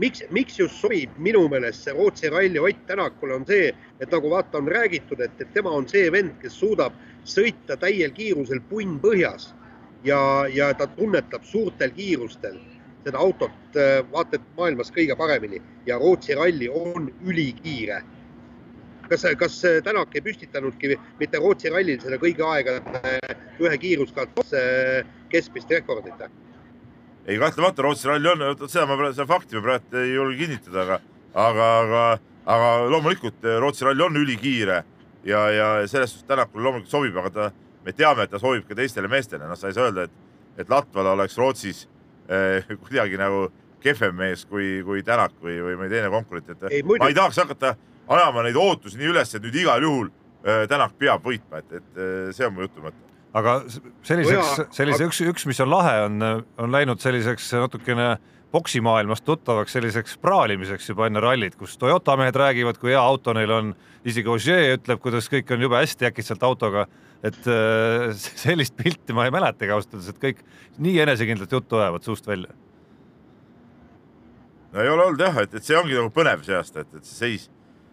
[0.00, 4.30] miks, miks just sobib minu meelest see Rootsi ralli Ott Tänakule on see, et nagu
[4.30, 6.96] vaata, on räägitud, et, et tema on see vend, kes suudab
[7.30, 9.50] sõita täiel kiirusel punn põhjas
[10.04, 10.20] ja,
[10.52, 12.58] ja ta tunnetab suurtel kiirustel
[13.04, 18.02] seda autot äh, vaata et maailmas kõige paremini ja Rootsi ralli on ülikiire.
[19.08, 23.16] kas, kas Tänak ei püstitanudki mitte Rootsi rallil selle kõigi aegade
[23.60, 24.60] ühe kiiruskaatuse
[25.28, 26.28] keskmist rekordit?
[27.26, 31.00] ei, kahtlemata Rootsi ralli on, seda ma, seda fakti ma praegu ei julge kinnitada, aga,
[31.34, 32.04] aga, aga,
[32.46, 34.84] aga loomulikult Rootsi ralli on ülikiire
[35.24, 37.48] ja, ja selles suhtes Tänakule loomulikult sobib, aga ta,
[37.84, 40.16] me teame, et ta sobib ka teistele meestele, noh, sa ei saa öelda, et,
[40.62, 41.86] et Latval oleks Rootsis
[42.28, 43.48] eh, kuidagi nagu
[43.80, 47.40] kehvem mees kui, kui Tänak või, või mõni teine konkurent, et ei, ma ei tahaks
[47.42, 47.76] hakata
[48.10, 50.10] ajama neid ootusi nii üles, et nüüd igal juhul
[50.44, 53.60] eh, Tänak peab võitma, et, et eh, see on mu jutu mõte aga
[54.02, 56.22] selliseks sellise üks, üks, mis on lahe, on,
[56.58, 58.16] on läinud selliseks natukene
[58.52, 63.50] poksimaailmast tuttavaks selliseks praalimiseks juba enne rallit, kus Toyota mehed räägivad, kui hea auto neil
[63.54, 63.74] on.
[64.04, 66.86] isegi Ogier ütleb, kuidas kõik on jube hästi äkitselt autoga.
[67.22, 70.38] et äh, sellist pilti ma ei mäletagi ausalt öeldes, et kõik
[70.78, 72.48] nii enesekindlalt juttu ajavad suust välja.
[74.72, 77.04] no ei ole olnud jah, et, et see ongi nagu põnev see aasta, et, et
[77.04, 77.50] see seis,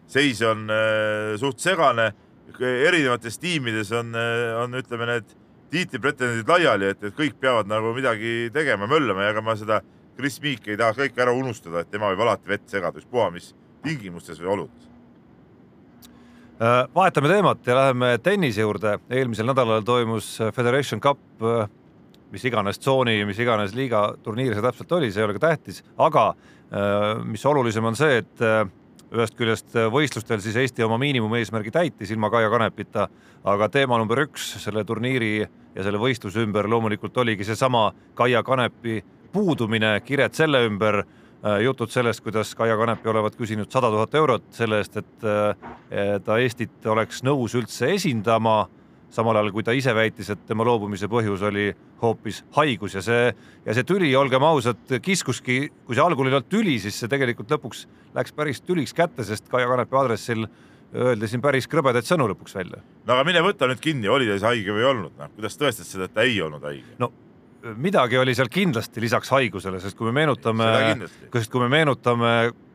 [0.07, 2.13] seis on äh, suht segane
[2.59, 4.15] erinevates tiimides on,
[4.63, 5.35] on, ütleme, need
[5.71, 9.81] tiitlipretendendid laiali, et, et kõik peavad nagu midagi tegema, möllama ja ega ma seda
[10.17, 13.51] Chris Meeki ei tahaks kõike ära unustada, et tema võib alati vett segada, ükspuha mis
[13.85, 14.87] tingimustes või oludes.
[16.57, 18.97] Äh, vahetame teemat ja läheme tennise juurde.
[19.09, 21.69] eelmisel nädalal toimus Federation Cup, äh,
[22.31, 25.83] mis iganes tsooni, mis iganes liiga turniir see täpselt oli, see ei ole ka tähtis,
[25.97, 28.41] aga äh, mis olulisem on see, et
[29.13, 33.05] ühest küljest võistlustel siis Eesti oma miinimumeesmärgi täitis ilma Kaia Kanepita,
[33.45, 35.29] aga teema number üks selle turniiri
[35.77, 38.97] ja selle võistluse ümber loomulikult oligi seesama Kaia Kanepi
[39.31, 41.01] puudumine, kired selle ümber,
[41.43, 46.17] äh, jutud sellest, kuidas Kaia Kanepi olevat küsinud sada tuhat eurot selle eest, et äh,
[46.25, 48.65] ta Eestit oleks nõus üldse esindama
[49.13, 51.69] samal ajal kui ta ise väitis, et tema loobumise põhjus oli
[52.01, 53.29] hoopis haigus ja see
[53.65, 57.51] ja see tüli, olgem ausad, kiskuski, kui see algul ei olnud tüli, siis see tegelikult
[57.55, 57.85] lõpuks
[58.17, 60.47] läks päris tüliks kätte, sest Kaia Kanepi aadressil
[60.95, 62.81] öeldi siin päris krõbedaid sõnu lõpuks välja.
[63.05, 65.57] no aga mine võta nüüd kinni, oli ta siis haige või ei olnud, noh, kuidas
[65.59, 66.97] tõestad seda, et ta ei olnud haige?
[66.99, 67.11] no
[67.75, 70.69] midagi oli seal kindlasti lisaks haigusele, sest kui me meenutame,
[71.33, 72.33] sest kui me meenutame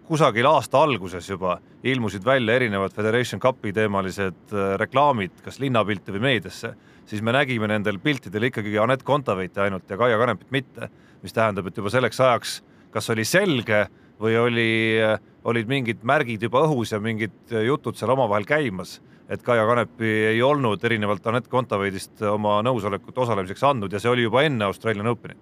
[0.09, 1.57] kusagil aasta alguses juba
[1.89, 6.75] ilmusid välja erinevad Federation Cupi teemalised äh, reklaamid, kas linnapilte või meediasse,
[7.09, 10.91] siis me nägime nendel piltidel ikkagi Anett Kontaveiti ainult ja Kaia Kanepit mitte,
[11.23, 12.61] mis tähendab, et juba selleks ajaks
[12.93, 13.87] kas oli selge
[14.23, 14.73] või oli,
[15.03, 15.17] äh,
[15.49, 19.01] olid mingid märgid juba õhus ja mingid äh, jutud seal omavahel käimas,
[19.33, 24.29] et Kaia Kanepi ei olnud erinevalt Anett Kontaveidist oma nõusolekut osalemiseks andnud ja see oli
[24.29, 25.41] juba enne Australian Openit.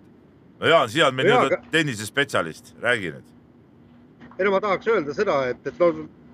[0.60, 3.36] no Jaan, sina oled meil nii-öelda tennisespetsialist, räägi nüüd
[4.40, 5.90] ei no ma tahaks öelda seda, et, et no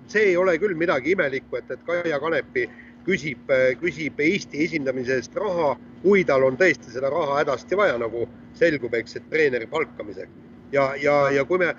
[0.07, 2.63] see ei ole küll midagi imelikku, et, et Kaia Kanepi
[3.07, 3.51] küsib,
[3.81, 8.23] küsib Eesti esindamise eest raha, kui tal on tõesti seda raha hädasti vaja, nagu
[8.59, 10.31] selgub, eks, et treeneri palkamiseks.
[10.71, 11.73] ja, ja, ja kui me,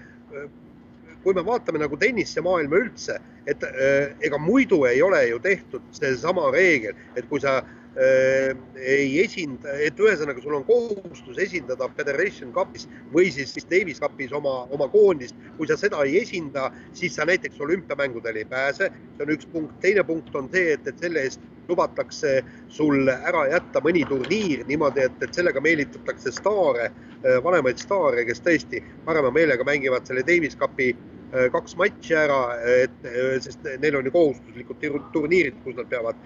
[1.25, 6.51] kui me vaatame nagu tennisemaailma üldse, et äh, ega muidu ei ole ju tehtud seesama
[6.55, 7.61] reegel, et kui sa
[7.99, 14.69] ei esinda, et ühesõnaga sul on kohustus esindada Federation Cupis või siis Davis Cupis oma,
[14.71, 15.35] oma koondist.
[15.57, 18.91] kui sa seda ei esinda, siis sa näiteks olümpiamängudele ei pääse.
[19.17, 19.81] see on üks punkt.
[19.81, 25.05] teine punkt on see, et, et selle eest lubatakse sul ära jätta mõni turniir niimoodi,
[25.05, 26.91] et, et sellega meelitatakse staare,
[27.25, 30.95] äh, vanemaid staare, kes tõesti parema meelega mängivad selle Davis Cupi
[31.53, 32.41] kaks matši ära,
[32.83, 33.09] et
[33.45, 34.79] sest neil on ju kohustuslikud
[35.12, 36.16] turniirid, kus nad peavad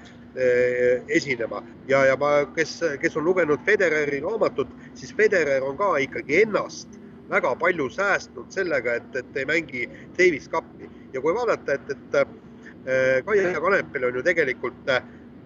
[1.13, 1.59] esinema
[1.91, 6.95] ja, ja ma, kes, kes on lugenud Federeri raamatut, siis Federer on ka ikkagi ennast
[7.33, 9.89] väga palju säästnud sellega, et, et ei mängi
[10.19, 14.91] Davis Cupi ja kui vaadata, et, et Kaia Kanepil on ju tegelikult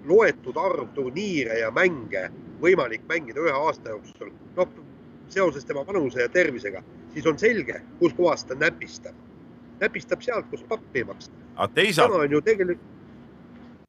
[0.06, 2.28] loetud arv turniire ja mänge
[2.62, 4.74] võimalik mängida ühe aasta jooksul, noh,
[5.28, 6.82] seoses tema vanuse ja tervisega,
[7.12, 9.25] siis on selge, kuskohast ta näpistab.
[9.80, 11.34] Näpistab sealt, kus pappi ei maksta.
[11.74, 12.12] teisalt.
[12.12, 12.80] tema on ju tegelikult,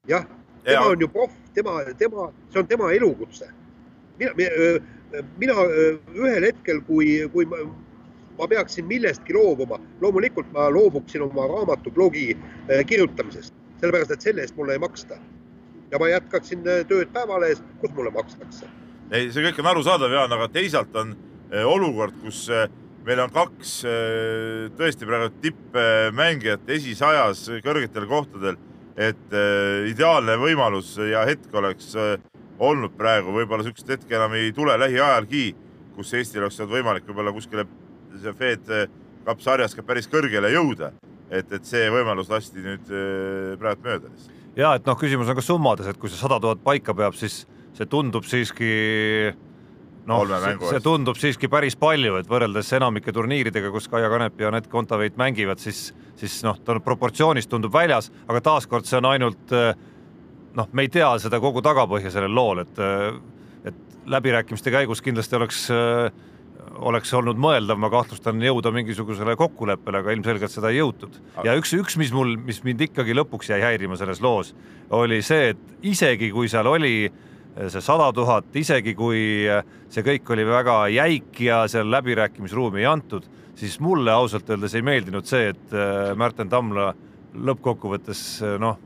[0.08, 0.26] jah,
[0.64, 0.90] tema ja.
[0.90, 3.48] on ju proff, tema, tema, see on tema elukutse.
[4.18, 4.32] mina,
[5.38, 5.54] mina
[6.14, 7.56] ühel hetkel, kui, kui ma,
[8.38, 12.36] ma peaksin millestki loobuma, loomulikult ma loobuksin oma raamatu-blogi
[12.86, 15.18] kirjutamisest, sellepärast et selle eest mulle ei maksta.
[15.90, 18.66] ja ma jätkaksin tööd Päevalehes, kus mulle makstakse.
[19.10, 21.16] ei, see kõik on arusaadav, Jaan, aga teisalt on
[21.64, 22.48] olukord, kus
[23.08, 28.58] meil on kaks eh, tõesti praegu tippmängijat esisajas kõrgetel kohtadel,
[28.98, 29.34] et
[29.86, 31.92] ideaalne võimalus ja hetk oleks
[32.58, 35.52] olnud praegu, võib-olla niisugust hetke enam ei tule lähiajalgi,
[35.94, 37.64] kus Eestil oleks olnud võimalik võib-olla kuskile
[38.18, 38.72] see Fed
[39.28, 40.90] Cup sarjas ka päris kõrgele jõuda.
[41.30, 42.90] et, et see võimalus lasti nüüd
[43.60, 44.34] praegu mööda lihtsalt.
[44.56, 47.44] ja et noh, küsimus on ka summades, et kui see sada tuhat paika peab, siis
[47.78, 48.72] see tundub siiski
[50.08, 50.24] noh,
[50.70, 55.18] see tundub siiski päris palju, et võrreldes enamike turniiridega, kus Kaia Kanep ja Anett Kontaveit
[55.20, 55.88] mängivad, siis,
[56.18, 59.72] siis noh, ta proportsioonist tundub väljas, aga taaskord see on ainult eh,
[60.58, 65.38] noh, me ei tea seda kogu tagapõhja sellel lool, et, eh, et läbirääkimiste käigus kindlasti
[65.38, 66.24] oleks, eh,
[66.88, 71.20] oleks olnud mõeldav, ma kahtlustan, jõuda mingisugusele kokkuleppele, aga ilmselgelt seda ei jõutud.
[71.44, 74.54] ja üks, üks, mis mul, mis mind ikkagi lõpuks jäi häirima selles loos,
[74.90, 77.24] oli see, et isegi kui seal oli äh,
[77.66, 79.20] see sada tuhat, isegi kui
[79.90, 83.26] see kõik oli väga jäik ja seal läbirääkimisruumi ei antud,
[83.58, 86.92] siis mulle ausalt öeldes ei meeldinud see, et äh, Märten Tammla
[87.34, 88.78] lõppkokkuvõttes äh, noh,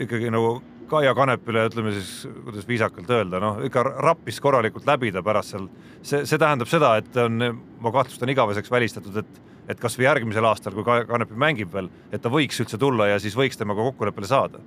[0.00, 0.58] ikkagi nagu
[0.92, 5.70] Kaia Kanepile, ütleme siis, kuidas viisakalt öelda, noh ikka rappis korralikult läbi ta pärast seal.
[6.02, 7.38] see, see tähendab seda, et on,
[7.80, 12.30] ma kahtlustan igaveseks välistatud, et et kasvõi järgmisel aastal, kui Kanepi mängib veel, et ta
[12.32, 14.62] võiks üldse tulla ja siis võiks temaga kokkuleppele saada.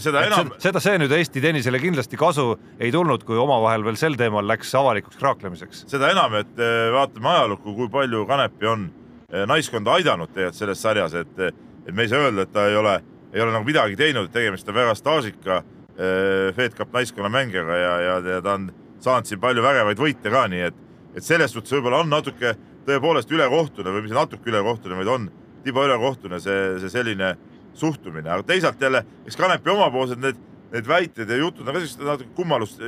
[0.00, 0.52] seda enam.
[0.62, 4.74] seda, see nüüd Eesti tennisele kindlasti kasu ei tulnud, kui omavahel veel sel teemal läks
[4.74, 5.84] avalikuks kraaklemiseks.
[5.90, 8.88] seda enam, et eh, vaatame ajalukku, kui palju Kanepi on
[9.32, 11.40] eh, naiskonda aidanud tegelikult selles sarjas, et,
[11.86, 12.98] et me ei saa öelda, et ta ei ole,
[13.34, 17.96] ei ole nagu midagi teinud, tegemist on väga staažika eh, Fed Cup naiskonna mängijaga ja,
[18.06, 18.70] ja, ja ta on
[19.04, 20.84] saanud siin palju vägevaid võite ka, nii et,
[21.14, 22.56] et selles suhtes võib-olla on natuke
[22.88, 25.28] tõepoolest ülekohtune või mitte natuke ülekohtune, vaid on
[25.64, 27.34] tiba ülekohtune see, see selline
[27.78, 30.38] suhtumine, aga teisalt jälle, eks Kanepi omapoolsed need,
[30.72, 32.82] need väited ja jutud on ka sellised natuke kummalust,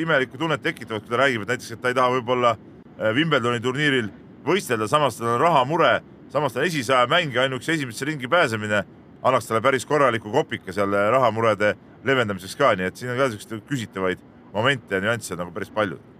[0.00, 3.60] imelikku tunnet tekitavad, kui ta räägib, et näiteks, et ta ei taha võib-olla äh, Wimbledoni
[3.62, 4.10] turniiril
[4.46, 5.92] võistelda, samas tal on rahamure,
[6.32, 8.84] samas ta on esisaja mängija, ainuüksi esimesse ringi pääsemine
[9.22, 11.74] annaks talle päris korraliku kopika seal rahamurede
[12.04, 14.24] leevendamiseks ka, nii et siin on ka selliseid küsitavaid
[14.54, 16.00] momente ja nüansse nagu päris palju.
[16.00, 16.11] Äh,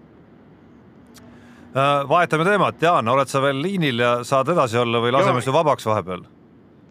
[2.09, 5.87] vahetame teemat, Jaan, oled sa veel liinil ja saad edasi olla või laseme su vabaks
[5.89, 6.25] vahepeal?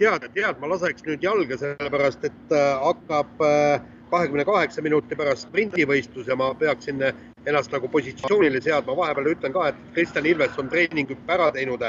[0.01, 5.45] tead, tead, ma laseks nüüd jalga, sellepärast et äh, hakkab äh, kahekümne kaheksa minuti pärast
[5.45, 7.03] sprindivõistlus ja ma peaksin
[7.45, 8.95] ennast nagu positsioonile seadma.
[8.97, 11.85] vahepeal ütlen ka, et Kristjan Ilves on treeninghüppe ära teinud.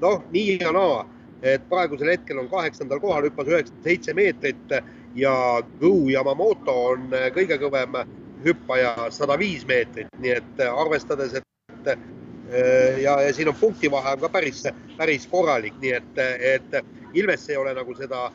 [0.00, 1.02] noh, nii ja naa,
[1.42, 4.74] et praegusel hetkel on kaheksandal kohal, hüppas üheksakümmend seitse meetrit
[5.14, 5.34] ja
[5.80, 7.98] Go Yamamoto on kõige kõvem
[8.44, 14.16] hüppaja sada viis meetrit, nii et äh, arvestades, et äh, ja, ja siin on punktivahe
[14.16, 14.64] on ka päris,
[14.98, 16.22] päris korralik, nii et,
[16.54, 16.80] et
[17.14, 18.28] Ilves ei ole nagu seda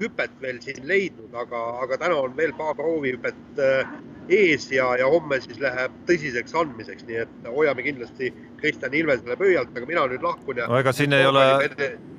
[0.00, 3.92] hüpet veel siin leidnud, aga, aga täna on veel paar proovihüpet äh,
[4.28, 9.72] ees ja, ja homme siis läheb tõsiseks andmiseks, nii et hoiame kindlasti Kristjan Ilvesele pöialt,
[9.74, 10.68] aga mina nüüd lahkun ja.
[10.70, 11.46] no ega siin ei ole,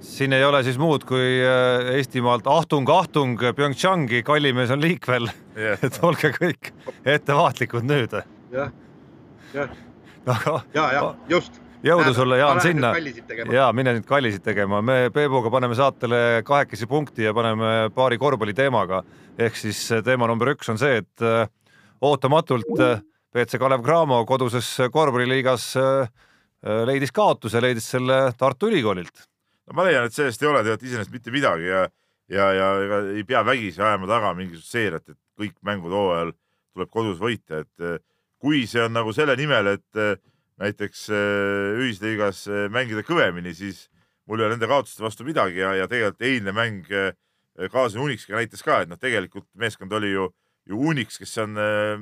[0.03, 1.39] siin ei ole siis muud kui
[1.95, 5.79] Eestimaalt ahtung, ahtung PyeongChangi, kallimees on liikvel yeah..
[5.85, 6.73] et olge kõik
[7.05, 8.19] ettevaatlikud nüüd.
[8.53, 8.75] jah,
[9.53, 9.73] jah.
[10.73, 12.91] ja, ja just jõudu sulle, Jaan, sinna.
[13.53, 19.03] ja mine nüüd kallisid tegema, me Peebuga paneme saatele kahekesi punkti ja paneme paari korvpalliteemaga.
[19.39, 21.47] ehk siis teema number üks on see, et äh,
[22.01, 26.11] ootamatult BC äh, Kalev Cramo koduses korvpalliliigas äh,
[26.89, 29.25] leidis kaotuse, leidis selle Tartu Ülikoolilt.
[29.67, 31.85] no ma leian, et sellest ei ole tegelikult iseenesest mitte midagi ja,
[32.29, 36.33] ja, ja ega ei pea vägisi ajama taga mingisugust seeriat, et kõik mängud hooajal
[36.73, 38.03] tuleb kodus võita, et
[38.39, 40.19] kui see on nagu selle nimel, et
[40.59, 43.87] näiteks äh, ühisliigas äh, mängida kõvemini, siis
[44.27, 46.89] mul ei ole nende kaotuste vastu midagi ja, ja tegelikult eilne mäng
[47.71, 50.29] Kaasen äh, Unixiga näitas ka, et noh, tegelikult meeskond oli ju,
[50.69, 51.57] ju Unix, kes on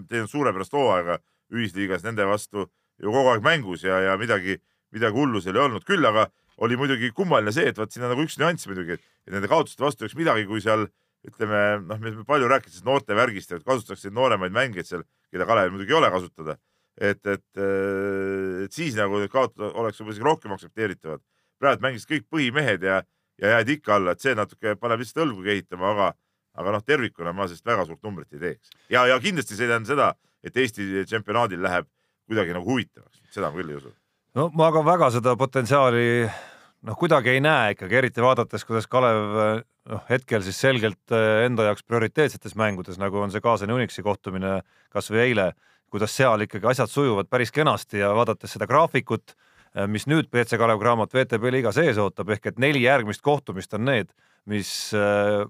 [0.09, 1.21] teinud suurepärast hooaega
[1.53, 2.67] ühisliigas nende vastu
[3.01, 4.57] ju kogu aeg mängus ja, ja midagi,
[4.95, 5.85] midagi hullu seal ei olnud.
[5.87, 6.27] küll aga
[6.65, 9.83] oli muidugi kummaline see, et vot siin on nagu üks nüanss muidugi, et nende kaotuste
[9.83, 10.87] vastu oleks midagi, kui seal
[11.27, 15.03] ütleme, noh, me palju sellest noorte värgist, et kasutatakse nooremaid mängijaid seal,
[15.33, 16.57] keda Kalevil muidugi ei ole kasutada.
[16.97, 17.59] et, et,
[18.63, 21.21] et siis nagu need kaotused oleks võib-olla isegi rohkem aktsepteeritavad.
[21.61, 23.03] praegu mängisid kõik põhimehed ja,
[23.37, 26.07] ja jääd ikka alla, et see natuke paneb lihtsalt õlgu kehitama, aga,
[26.57, 28.75] aga noh, tervikuna ma sellest väga suurt numbrit ei teeks.
[28.89, 30.11] ja, ja kindlasti see ei tähenda seda,
[30.43, 31.87] et Eesti tšempionaadil läheb
[32.27, 33.93] kuidagi nagu huvitavaks, seda ma küll ei usu.
[34.35, 36.07] no ma ka väga seda potentsiaali
[36.87, 41.69] noh, kuidagi ei näe ikkagi, eriti vaadates, kuidas Kalev noh, hetkel siis selgelt eh, enda
[41.69, 44.59] jaoks prioriteetsetes mängudes, nagu on see Kaasani Unixi kohtumine
[44.93, 45.51] kasvõi eile,
[45.91, 49.35] kuidas seal ikkagi asjad sujuvad päris kenasti ja vaadates seda graafikut,
[49.73, 53.73] eh, mis nüüd BC Kalev Cramo VTB liiga sees ootab, ehk et neli järgmist kohtumist
[53.77, 54.11] on need,
[54.45, 55.45] mis eh,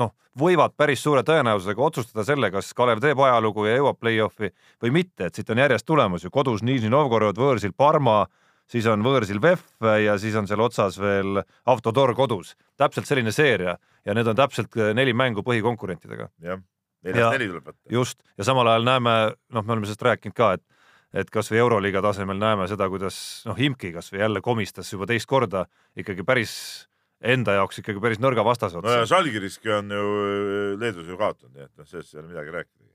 [0.00, 4.94] noh, võivad päris suure tõenäosusega otsustada selle, kas Kalev teeb ajalugu ja jõuab play-off'i või
[5.00, 8.24] mitte, et siit on järjest tulemas ju kodus Nižni Novgorod, võõrsil Parma
[8.72, 9.64] siis on võõrsil VEF
[10.02, 12.54] ja siis on seal otsas veel Avtodor kodus.
[12.76, 16.28] täpselt selline seeria ja need on täpselt neli mängu põhikonkurentidega.
[16.40, 16.60] jah,
[17.04, 17.82] neljast neli tuleb võtta.
[17.90, 19.16] just, ja samal ajal näeme,
[19.52, 20.64] noh, me oleme sellest rääkinud ka, et
[21.12, 25.66] et kasvõi Euroliiga tasemel näeme seda, kuidas noh, Imki kasvõi jälle komistas juba teist korda
[25.96, 26.54] ikkagi päris
[27.22, 28.88] enda jaoks ikkagi päris nõrga vastase otsa.
[28.88, 30.06] no ja Žalgiriski on ju
[30.80, 32.88] Leedus ju kaotanud, nii et noh, sellest ei ole midagi rääkida.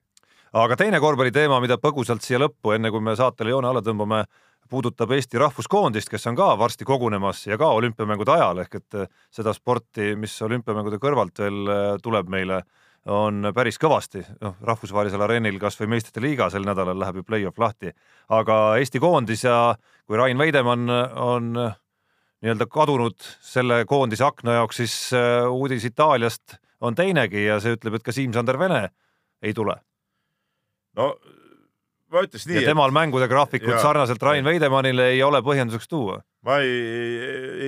[0.63, 4.25] aga teine korvpalliteema, mida põgusalt siia lõppu, enne kui me saatele joone alla tõmbame,
[4.69, 9.07] puudutab Eesti rahvuskoondist, kes on ka varsti kogunemas ja ka olümpiamängude ajal ehk et eh,
[9.33, 12.61] seda sporti, mis olümpiamängude kõrvalt veel eh, tuleb meile,
[13.07, 17.93] on päris kõvasti, noh, rahvusvahelisel areenil kasvõi meistrite liiga sel nädalal läheb ju play-off lahti,
[18.35, 21.77] aga Eesti koondis ja kui Rain Veidemann on eh,
[22.43, 24.95] nii-öelda kadunud selle koondise akna jaoks, siis
[25.49, 28.83] uudis Itaaliast on teinegi ja see ütleb, et ka Siim-Sander Vene
[29.41, 29.75] ei tule.
[30.97, 31.15] no
[32.13, 32.61] ma ütleks nii.
[32.61, 32.97] ja temal et...
[32.97, 36.19] mängude graafikut ja, sarnaselt Rain Veidemannile ei ole põhjenduseks tuua.
[36.47, 36.75] ma ei,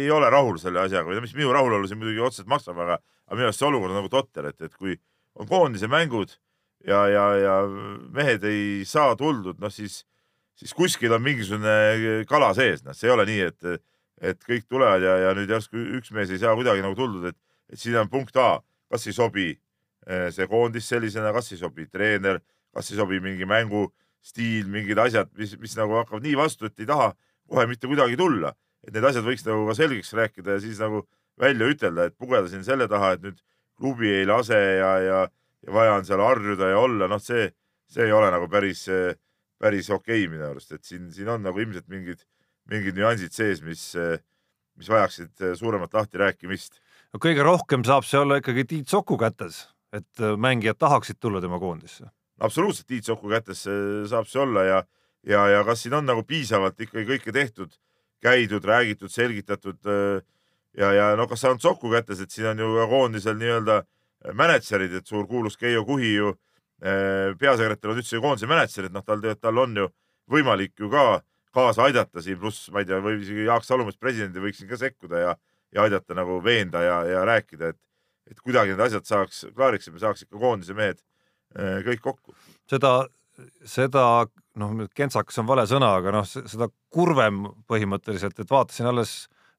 [0.04, 3.50] ei, ole rahul selle asjaga mis minu rahulolu siin muidugi otseselt maksab, aga, aga minu
[3.50, 4.96] arust see olukord on nagu totter, et, et kui
[5.40, 6.38] on koondise mängud
[6.88, 7.58] ja, ja, ja
[8.16, 10.04] mehed ei saa tuldud, noh siis,
[10.60, 13.84] siis kuskil on mingisugune kala sees, noh, see ei ole nii, et,
[14.22, 17.38] et kõik tulevad ja, ja nüüd järsku üks mees ei saa kuidagi nagu tuldud, et,
[17.72, 18.60] et siin on punkt A,
[18.92, 22.42] kas ei sobi eh, see koondis sellisena, kas ei sobi treener,
[22.76, 23.88] kas ei sobi mingi mängu
[24.26, 27.14] stiil, mingid asjad, mis, mis nagu hakkavad nii vastu, et ei taha
[27.50, 28.54] kohe mitte kuidagi tulla.
[28.88, 31.02] et need asjad võiks nagu ka selgeks rääkida ja siis nagu
[31.40, 33.42] välja ütelda, et pugeda siin selle taha, et nüüd
[33.80, 35.20] klubi ei lase ja, ja,
[35.68, 37.50] ja vaja on seal harjuda ja olla, noh, see,
[37.92, 38.86] see ei ole nagu päris,
[39.60, 42.24] päris okei okay minu arust, et siin, siin on nagu ilmselt mingid,
[42.70, 43.92] mingid nüansid sees, mis,
[44.78, 46.80] mis vajaksid suuremat lahtirääkimist.
[47.14, 51.60] no kõige rohkem saab see olla ikkagi Tiit Soku kätes, et mängijad tahaksid tulla tema
[51.60, 52.10] koondisse
[52.40, 53.66] absoluutselt Tiit Soku kätes
[54.10, 54.82] saab see olla ja,
[55.28, 57.72] ja, ja kas siin on nagu piisavalt ikkagi kõike tehtud,
[58.24, 59.80] käidud, räägitud, selgitatud
[60.78, 63.82] ja, ja no kas see on Soku kätes, et siin on ju koondisel nii-öelda
[64.36, 66.34] mänedžerid, et suur kuulus Keijo Kuhi ju
[66.80, 69.90] peasekretär on üldse koondise mänedžer, et noh, tal, tal on ju
[70.32, 71.22] võimalik ju ka
[71.56, 74.78] kaasa aidata siin, pluss ma ei tea, või isegi Jaak Salumees presidendi võiks siin ka
[74.80, 75.36] sekkuda ja,
[75.76, 77.80] ja aidata nagu veenda ja, ja rääkida, et,
[78.30, 81.02] et kuidagi need asjad saaks klaariks ja me saaks ikka koondise mehed
[81.58, 82.36] Äh, kõik kokku.
[82.70, 83.08] seda,
[83.66, 84.04] seda
[84.62, 89.14] noh, kentsakas on vale sõna, aga noh, seda kurvem põhimõtteliselt, et vaatasin alles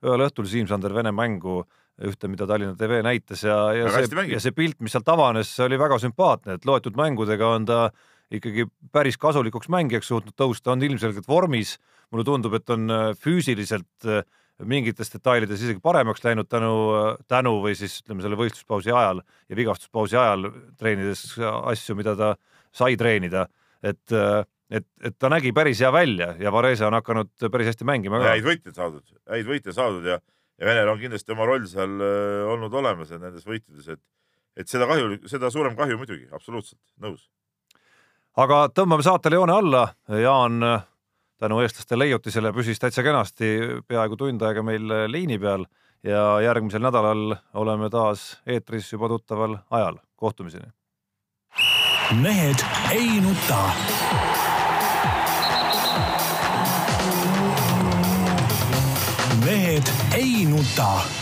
[0.05, 1.65] ühel õhtul Siim-Sander Vene mängu
[2.07, 5.51] ühte, mida Tallinna TV näitas ja, ja väga see, ja see pilt, mis sealt avanes,
[5.67, 7.81] oli väga sümpaatne, et loetud mängudega on ta
[8.31, 11.79] ikkagi päris kasulikuks mängijaks suutnud tõusta, on ilmselgelt vormis.
[12.11, 14.25] mulle tundub, et on äh, füüsiliselt äh,
[14.67, 16.73] mingites detailides isegi paremaks läinud tänu,
[17.29, 22.35] tänu või siis ütleme selle võistluspausi ajal ja vigastuspausi ajal treenides asju, mida ta
[22.77, 23.47] sai treenida,
[23.83, 24.13] et,
[24.71, 28.35] et, et ta nägi päris hea välja ja Varese on hakanud päris hästi mängima ka.
[28.35, 30.21] häid võite saadud, häid võite saadud ja,
[30.61, 34.03] ja Venel on kindlasti oma roll seal äh, olnud olemas nendes võitudes, et,
[34.61, 37.31] et seda kahju, seda suurem kahju muidugi, absoluutselt nõus.
[38.37, 40.61] Aga tõmbame saatele joone alla, Jaan
[41.41, 43.47] tänu eestlaste leiutisele püsis täitsa kenasti
[43.89, 45.65] peaaegu tund aega meil liini peal
[46.05, 49.97] ja järgmisel nädalal oleme taas eetris juba tuttaval ajal.
[50.17, 50.69] kohtumiseni.
[52.21, 53.63] mehed ei nuta.
[59.45, 61.20] mehed ei nuta